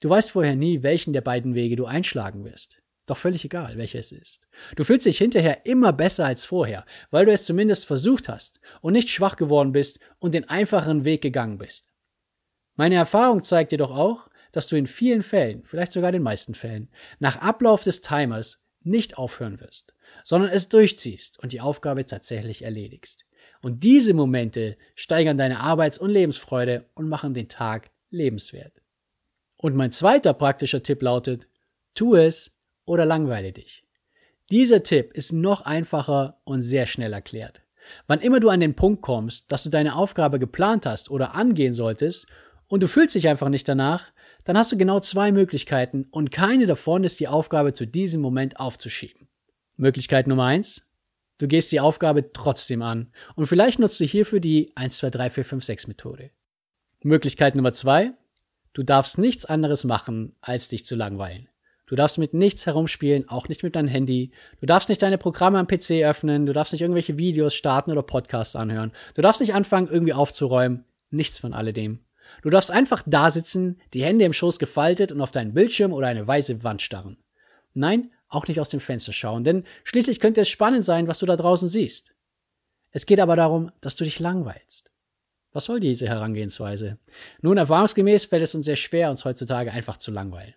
Du 0.00 0.10
weißt 0.10 0.30
vorher 0.30 0.54
nie, 0.54 0.82
welchen 0.82 1.12
der 1.12 1.22
beiden 1.22 1.54
Wege 1.54 1.76
du 1.76 1.86
einschlagen 1.86 2.44
wirst. 2.44 2.82
Doch 3.06 3.16
völlig 3.16 3.44
egal, 3.44 3.76
welcher 3.76 3.98
es 3.98 4.12
ist. 4.12 4.46
Du 4.76 4.84
fühlst 4.84 5.06
dich 5.06 5.18
hinterher 5.18 5.66
immer 5.66 5.92
besser 5.92 6.24
als 6.24 6.44
vorher, 6.44 6.86
weil 7.10 7.26
du 7.26 7.32
es 7.32 7.44
zumindest 7.44 7.86
versucht 7.86 8.28
hast 8.28 8.60
und 8.80 8.94
nicht 8.94 9.10
schwach 9.10 9.36
geworden 9.36 9.72
bist 9.72 10.00
und 10.18 10.34
den 10.34 10.48
einfacheren 10.48 11.04
Weg 11.04 11.22
gegangen 11.22 11.58
bist. 11.58 11.93
Meine 12.76 12.96
Erfahrung 12.96 13.42
zeigt 13.42 13.72
jedoch 13.72 13.90
auch, 13.90 14.28
dass 14.52 14.66
du 14.66 14.76
in 14.76 14.86
vielen 14.86 15.22
Fällen, 15.22 15.64
vielleicht 15.64 15.92
sogar 15.92 16.12
den 16.12 16.22
meisten 16.22 16.54
Fällen, 16.54 16.88
nach 17.18 17.36
Ablauf 17.36 17.82
des 17.82 18.00
Timers 18.00 18.64
nicht 18.82 19.18
aufhören 19.18 19.60
wirst, 19.60 19.94
sondern 20.22 20.50
es 20.50 20.68
durchziehst 20.68 21.40
und 21.40 21.52
die 21.52 21.60
Aufgabe 21.60 22.06
tatsächlich 22.06 22.62
erledigst. 22.62 23.24
Und 23.62 23.82
diese 23.82 24.14
Momente 24.14 24.76
steigern 24.94 25.38
deine 25.38 25.60
Arbeits- 25.60 25.98
und 25.98 26.10
Lebensfreude 26.10 26.84
und 26.94 27.08
machen 27.08 27.34
den 27.34 27.48
Tag 27.48 27.90
lebenswert. 28.10 28.72
Und 29.56 29.74
mein 29.74 29.90
zweiter 29.90 30.34
praktischer 30.34 30.82
Tipp 30.82 31.02
lautet, 31.02 31.48
tu 31.94 32.14
es 32.14 32.52
oder 32.84 33.06
langweile 33.06 33.52
dich. 33.52 33.84
Dieser 34.50 34.82
Tipp 34.82 35.12
ist 35.14 35.32
noch 35.32 35.62
einfacher 35.62 36.38
und 36.44 36.62
sehr 36.62 36.86
schnell 36.86 37.12
erklärt. 37.12 37.62
Wann 38.06 38.20
immer 38.20 38.40
du 38.40 38.50
an 38.50 38.60
den 38.60 38.76
Punkt 38.76 39.02
kommst, 39.02 39.50
dass 39.50 39.62
du 39.62 39.70
deine 39.70 39.96
Aufgabe 39.96 40.38
geplant 40.38 40.86
hast 40.86 41.10
oder 41.10 41.34
angehen 41.34 41.72
solltest 41.72 42.26
und 42.68 42.82
du 42.82 42.88
fühlst 42.88 43.14
dich 43.14 43.28
einfach 43.28 43.48
nicht 43.48 43.68
danach, 43.68 44.12
dann 44.44 44.58
hast 44.58 44.72
du 44.72 44.76
genau 44.76 45.00
zwei 45.00 45.32
Möglichkeiten 45.32 46.06
und 46.10 46.30
keine 46.30 46.66
davon 46.66 47.04
ist 47.04 47.20
die 47.20 47.28
Aufgabe 47.28 47.72
zu 47.72 47.86
diesem 47.86 48.20
Moment 48.20 48.60
aufzuschieben. 48.60 49.28
Möglichkeit 49.76 50.26
Nummer 50.26 50.44
eins. 50.44 50.86
Du 51.38 51.48
gehst 51.48 51.72
die 51.72 51.80
Aufgabe 51.80 52.32
trotzdem 52.32 52.82
an 52.82 53.12
und 53.34 53.46
vielleicht 53.46 53.78
nutzt 53.78 53.98
du 54.00 54.04
hierfür 54.04 54.40
die 54.40 54.72
1, 54.76 54.98
2, 54.98 55.10
3, 55.10 55.30
4, 55.30 55.44
5, 55.44 55.64
6 55.64 55.86
Methode. 55.88 56.30
Möglichkeit 57.04 57.54
Nummer 57.54 57.74
zwei. 57.74 58.12
Du 58.72 58.82
darfst 58.82 59.18
nichts 59.18 59.44
anderes 59.44 59.84
machen, 59.84 60.34
als 60.40 60.68
dich 60.68 60.86
zu 60.86 60.96
langweilen. 60.96 61.48
Du 61.86 61.96
darfst 61.96 62.16
mit 62.16 62.32
nichts 62.32 62.64
herumspielen, 62.64 63.28
auch 63.28 63.48
nicht 63.48 63.62
mit 63.62 63.76
deinem 63.76 63.88
Handy. 63.88 64.32
Du 64.58 64.66
darfst 64.66 64.88
nicht 64.88 65.02
deine 65.02 65.18
Programme 65.18 65.58
am 65.58 65.66
PC 65.66 66.02
öffnen. 66.02 66.46
Du 66.46 66.54
darfst 66.54 66.72
nicht 66.72 66.80
irgendwelche 66.80 67.18
Videos 67.18 67.54
starten 67.54 67.92
oder 67.92 68.02
Podcasts 68.02 68.56
anhören. 68.56 68.92
Du 69.14 69.20
darfst 69.20 69.42
nicht 69.42 69.54
anfangen, 69.54 69.88
irgendwie 69.88 70.14
aufzuräumen. 70.14 70.84
Nichts 71.10 71.38
von 71.38 71.52
alledem. 71.52 72.00
Du 72.44 72.50
darfst 72.50 72.70
einfach 72.70 73.02
da 73.06 73.30
sitzen, 73.30 73.80
die 73.94 74.04
Hände 74.04 74.26
im 74.26 74.34
Schoß 74.34 74.58
gefaltet 74.58 75.10
und 75.10 75.22
auf 75.22 75.32
deinen 75.32 75.54
Bildschirm 75.54 75.94
oder 75.94 76.08
eine 76.08 76.26
weiße 76.26 76.62
Wand 76.62 76.82
starren. 76.82 77.16
Nein, 77.72 78.10
auch 78.28 78.46
nicht 78.46 78.60
aus 78.60 78.68
dem 78.68 78.80
Fenster 78.80 79.14
schauen, 79.14 79.44
denn 79.44 79.64
schließlich 79.82 80.20
könnte 80.20 80.42
es 80.42 80.50
spannend 80.50 80.84
sein, 80.84 81.08
was 81.08 81.20
du 81.20 81.24
da 81.24 81.36
draußen 81.36 81.68
siehst. 81.68 82.14
Es 82.90 83.06
geht 83.06 83.18
aber 83.18 83.34
darum, 83.34 83.72
dass 83.80 83.96
du 83.96 84.04
dich 84.04 84.20
langweilst. 84.20 84.90
Was 85.52 85.64
soll 85.64 85.80
diese 85.80 86.06
Herangehensweise? 86.06 86.98
Nun, 87.40 87.56
erfahrungsgemäß 87.56 88.26
fällt 88.26 88.42
es 88.42 88.54
uns 88.54 88.66
sehr 88.66 88.76
schwer, 88.76 89.08
uns 89.08 89.24
heutzutage 89.24 89.72
einfach 89.72 89.96
zu 89.96 90.10
langweilen. 90.10 90.52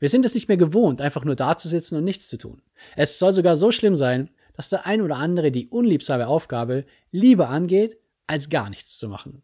Wir 0.00 0.10
sind 0.10 0.26
es 0.26 0.34
nicht 0.34 0.48
mehr 0.48 0.58
gewohnt, 0.58 1.00
einfach 1.00 1.24
nur 1.24 1.36
dazusitzen 1.36 1.96
und 1.96 2.04
nichts 2.04 2.28
zu 2.28 2.36
tun. 2.36 2.60
Es 2.96 3.18
soll 3.18 3.32
sogar 3.32 3.56
so 3.56 3.72
schlimm 3.72 3.96
sein, 3.96 4.28
dass 4.52 4.68
der 4.68 4.84
ein 4.84 5.00
oder 5.00 5.16
andere 5.16 5.52
die 5.52 5.68
unliebsame 5.68 6.28
Aufgabe 6.28 6.84
lieber 7.12 7.48
angeht, 7.48 7.98
als 8.26 8.50
gar 8.50 8.68
nichts 8.68 8.98
zu 8.98 9.08
machen. 9.08 9.42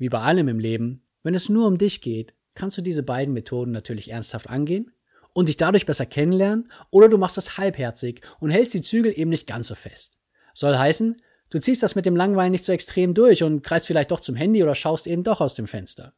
Wie 0.00 0.08
bei 0.08 0.20
allem 0.20 0.48
im 0.48 0.58
Leben, 0.58 1.02
wenn 1.22 1.34
es 1.34 1.50
nur 1.50 1.66
um 1.66 1.76
dich 1.76 2.00
geht, 2.00 2.32
kannst 2.54 2.78
du 2.78 2.82
diese 2.82 3.02
beiden 3.02 3.34
Methoden 3.34 3.70
natürlich 3.70 4.10
ernsthaft 4.10 4.48
angehen 4.48 4.92
und 5.34 5.46
dich 5.46 5.58
dadurch 5.58 5.84
besser 5.84 6.06
kennenlernen, 6.06 6.72
oder 6.88 7.10
du 7.10 7.18
machst 7.18 7.36
das 7.36 7.58
halbherzig 7.58 8.22
und 8.40 8.48
hältst 8.48 8.72
die 8.72 8.80
Zügel 8.80 9.12
eben 9.14 9.28
nicht 9.28 9.46
ganz 9.46 9.68
so 9.68 9.74
fest. 9.74 10.16
Soll 10.54 10.74
heißen, 10.74 11.20
du 11.50 11.58
ziehst 11.58 11.82
das 11.82 11.96
mit 11.96 12.06
dem 12.06 12.16
Langweilen 12.16 12.50
nicht 12.50 12.64
so 12.64 12.72
extrem 12.72 13.12
durch 13.12 13.42
und 13.42 13.62
greifst 13.62 13.88
vielleicht 13.88 14.10
doch 14.10 14.20
zum 14.20 14.36
Handy 14.36 14.62
oder 14.62 14.74
schaust 14.74 15.06
eben 15.06 15.22
doch 15.22 15.42
aus 15.42 15.54
dem 15.54 15.66
Fenster. 15.66 16.14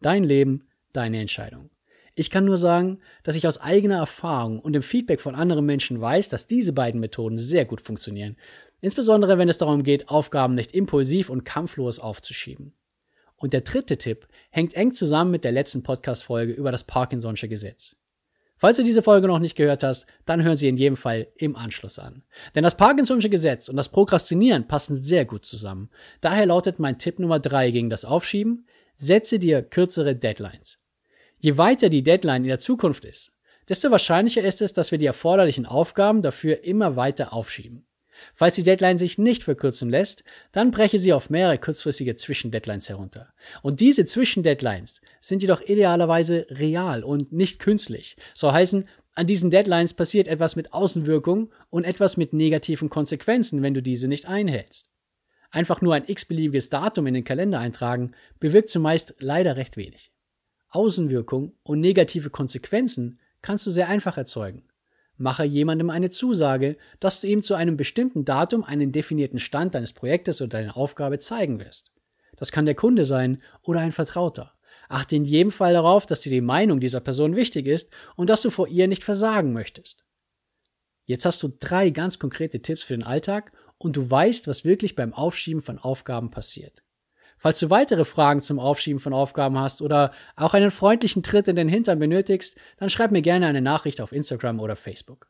Dein 0.00 0.22
Leben, 0.22 0.68
deine 0.92 1.20
Entscheidung. 1.20 1.70
Ich 2.14 2.30
kann 2.30 2.44
nur 2.44 2.56
sagen, 2.56 3.00
dass 3.24 3.34
ich 3.34 3.48
aus 3.48 3.60
eigener 3.60 3.96
Erfahrung 3.96 4.60
und 4.60 4.72
dem 4.72 4.84
Feedback 4.84 5.20
von 5.20 5.34
anderen 5.34 5.66
Menschen 5.66 6.00
weiß, 6.00 6.28
dass 6.28 6.46
diese 6.46 6.72
beiden 6.72 7.00
Methoden 7.00 7.38
sehr 7.38 7.64
gut 7.64 7.80
funktionieren. 7.80 8.36
Insbesondere 8.80 9.36
wenn 9.36 9.48
es 9.48 9.58
darum 9.58 9.82
geht, 9.82 10.10
Aufgaben 10.10 10.54
nicht 10.54 10.72
impulsiv 10.74 11.28
und 11.28 11.44
kampflos 11.44 11.98
aufzuschieben. 11.98 12.72
Und 13.36 13.52
der 13.52 13.60
dritte 13.60 13.98
Tipp 13.98 14.26
hängt 14.50 14.74
eng 14.74 14.92
zusammen 14.92 15.30
mit 15.30 15.44
der 15.44 15.52
letzten 15.52 15.82
Podcast-Folge 15.82 16.52
über 16.52 16.72
das 16.72 16.88
Parkinson'sche 16.88 17.48
Gesetz. 17.48 17.96
Falls 18.58 18.78
du 18.78 18.84
diese 18.84 19.02
Folge 19.02 19.26
noch 19.26 19.38
nicht 19.38 19.54
gehört 19.54 19.82
hast, 19.82 20.06
dann 20.24 20.42
hören 20.42 20.56
sie 20.56 20.68
in 20.68 20.78
jedem 20.78 20.96
Fall 20.96 21.28
im 21.36 21.56
Anschluss 21.56 21.98
an. 21.98 22.22
Denn 22.54 22.64
das 22.64 22.78
Parkinson'sche 22.78 23.28
Gesetz 23.28 23.68
und 23.68 23.76
das 23.76 23.90
Prokrastinieren 23.90 24.66
passen 24.66 24.96
sehr 24.96 25.26
gut 25.26 25.44
zusammen. 25.44 25.90
Daher 26.22 26.46
lautet 26.46 26.78
mein 26.78 26.98
Tipp 26.98 27.18
Nummer 27.18 27.38
drei 27.38 27.70
gegen 27.70 27.90
das 27.90 28.06
Aufschieben, 28.06 28.66
setze 28.96 29.38
dir 29.38 29.62
kürzere 29.62 30.16
Deadlines. 30.16 30.78
Je 31.38 31.58
weiter 31.58 31.90
die 31.90 32.02
Deadline 32.02 32.44
in 32.44 32.48
der 32.48 32.58
Zukunft 32.58 33.04
ist, 33.04 33.34
desto 33.68 33.90
wahrscheinlicher 33.90 34.42
ist 34.42 34.62
es, 34.62 34.72
dass 34.72 34.90
wir 34.90 34.98
die 34.98 35.06
erforderlichen 35.06 35.66
Aufgaben 35.66 36.22
dafür 36.22 36.64
immer 36.64 36.96
weiter 36.96 37.34
aufschieben. 37.34 37.86
Falls 38.34 38.54
die 38.54 38.62
Deadline 38.62 38.98
sich 38.98 39.18
nicht 39.18 39.44
verkürzen 39.44 39.90
lässt, 39.90 40.24
dann 40.52 40.70
breche 40.70 40.98
sie 40.98 41.12
auf 41.12 41.30
mehrere 41.30 41.58
kurzfristige 41.58 42.16
Zwischendeadlines 42.16 42.88
herunter. 42.88 43.32
Und 43.62 43.80
diese 43.80 44.04
Zwischendeadlines 44.04 45.00
sind 45.20 45.42
jedoch 45.42 45.60
idealerweise 45.60 46.46
real 46.50 47.04
und 47.04 47.32
nicht 47.32 47.58
künstlich. 47.58 48.16
So 48.34 48.52
heißen, 48.52 48.88
an 49.14 49.26
diesen 49.26 49.50
Deadlines 49.50 49.94
passiert 49.94 50.28
etwas 50.28 50.56
mit 50.56 50.72
Außenwirkung 50.74 51.50
und 51.70 51.84
etwas 51.84 52.16
mit 52.16 52.32
negativen 52.32 52.90
Konsequenzen, 52.90 53.62
wenn 53.62 53.72
du 53.72 53.82
diese 53.82 54.08
nicht 54.08 54.26
einhältst. 54.26 54.92
Einfach 55.50 55.80
nur 55.80 55.94
ein 55.94 56.04
x-beliebiges 56.06 56.68
Datum 56.68 57.06
in 57.06 57.14
den 57.14 57.24
Kalender 57.24 57.58
eintragen 57.58 58.12
bewirkt 58.40 58.68
zumeist 58.68 59.14
leider 59.18 59.56
recht 59.56 59.78
wenig. 59.78 60.12
Außenwirkung 60.68 61.54
und 61.62 61.80
negative 61.80 62.28
Konsequenzen 62.28 63.18
kannst 63.40 63.66
du 63.66 63.70
sehr 63.70 63.88
einfach 63.88 64.18
erzeugen. 64.18 64.64
Mache 65.18 65.44
jemandem 65.44 65.90
eine 65.90 66.10
Zusage, 66.10 66.76
dass 67.00 67.20
du 67.20 67.26
ihm 67.26 67.42
zu 67.42 67.54
einem 67.54 67.76
bestimmten 67.76 68.24
Datum 68.24 68.64
einen 68.64 68.92
definierten 68.92 69.38
Stand 69.38 69.74
deines 69.74 69.92
Projektes 69.92 70.40
oder 70.40 70.58
deiner 70.58 70.76
Aufgabe 70.76 71.18
zeigen 71.18 71.58
wirst. 71.58 71.92
Das 72.36 72.52
kann 72.52 72.66
der 72.66 72.74
Kunde 72.74 73.04
sein 73.04 73.42
oder 73.62 73.80
ein 73.80 73.92
Vertrauter. 73.92 74.52
Achte 74.88 75.16
in 75.16 75.24
jedem 75.24 75.50
Fall 75.50 75.72
darauf, 75.72 76.06
dass 76.06 76.20
dir 76.20 76.30
die 76.30 76.40
Meinung 76.40 76.80
dieser 76.80 77.00
Person 77.00 77.34
wichtig 77.34 77.66
ist 77.66 77.90
und 78.14 78.30
dass 78.30 78.42
du 78.42 78.50
vor 78.50 78.68
ihr 78.68 78.88
nicht 78.88 79.04
versagen 79.04 79.52
möchtest. 79.52 80.04
Jetzt 81.06 81.24
hast 81.24 81.42
du 81.42 81.48
drei 81.48 81.90
ganz 81.90 82.18
konkrete 82.18 82.60
Tipps 82.60 82.82
für 82.82 82.94
den 82.94 83.02
Alltag 83.02 83.52
und 83.78 83.96
du 83.96 84.08
weißt, 84.08 84.48
was 84.48 84.64
wirklich 84.64 84.94
beim 84.94 85.14
Aufschieben 85.14 85.62
von 85.62 85.78
Aufgaben 85.78 86.30
passiert. 86.30 86.82
Falls 87.38 87.58
du 87.60 87.70
weitere 87.70 88.04
Fragen 88.04 88.40
zum 88.40 88.58
Aufschieben 88.58 89.00
von 89.00 89.12
Aufgaben 89.12 89.58
hast 89.58 89.82
oder 89.82 90.12
auch 90.36 90.54
einen 90.54 90.70
freundlichen 90.70 91.22
Tritt 91.22 91.48
in 91.48 91.56
den 91.56 91.68
Hintern 91.68 91.98
benötigst, 91.98 92.56
dann 92.78 92.90
schreib 92.90 93.10
mir 93.10 93.22
gerne 93.22 93.46
eine 93.46 93.60
Nachricht 93.60 94.00
auf 94.00 94.12
Instagram 94.12 94.60
oder 94.60 94.76
Facebook. 94.76 95.28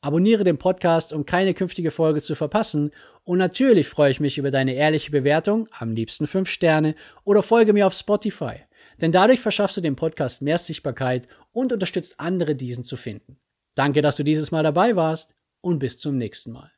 Abonniere 0.00 0.44
den 0.44 0.58
Podcast, 0.58 1.12
um 1.12 1.26
keine 1.26 1.54
künftige 1.54 1.90
Folge 1.90 2.22
zu 2.22 2.36
verpassen. 2.36 2.92
Und 3.24 3.38
natürlich 3.38 3.88
freue 3.88 4.12
ich 4.12 4.20
mich 4.20 4.38
über 4.38 4.52
deine 4.52 4.74
ehrliche 4.74 5.10
Bewertung, 5.10 5.68
am 5.76 5.92
liebsten 5.92 6.28
5 6.28 6.48
Sterne, 6.48 6.94
oder 7.24 7.42
folge 7.42 7.72
mir 7.72 7.86
auf 7.86 7.94
Spotify. 7.94 8.60
Denn 9.00 9.10
dadurch 9.10 9.40
verschaffst 9.40 9.76
du 9.76 9.80
dem 9.80 9.96
Podcast 9.96 10.40
mehr 10.40 10.58
Sichtbarkeit 10.58 11.26
und 11.52 11.72
unterstützt 11.72 12.20
andere, 12.20 12.54
diesen 12.54 12.84
zu 12.84 12.96
finden. 12.96 13.40
Danke, 13.74 14.02
dass 14.02 14.16
du 14.16 14.22
dieses 14.22 14.52
Mal 14.52 14.62
dabei 14.62 14.94
warst 14.94 15.34
und 15.60 15.80
bis 15.80 15.98
zum 15.98 16.16
nächsten 16.16 16.52
Mal. 16.52 16.77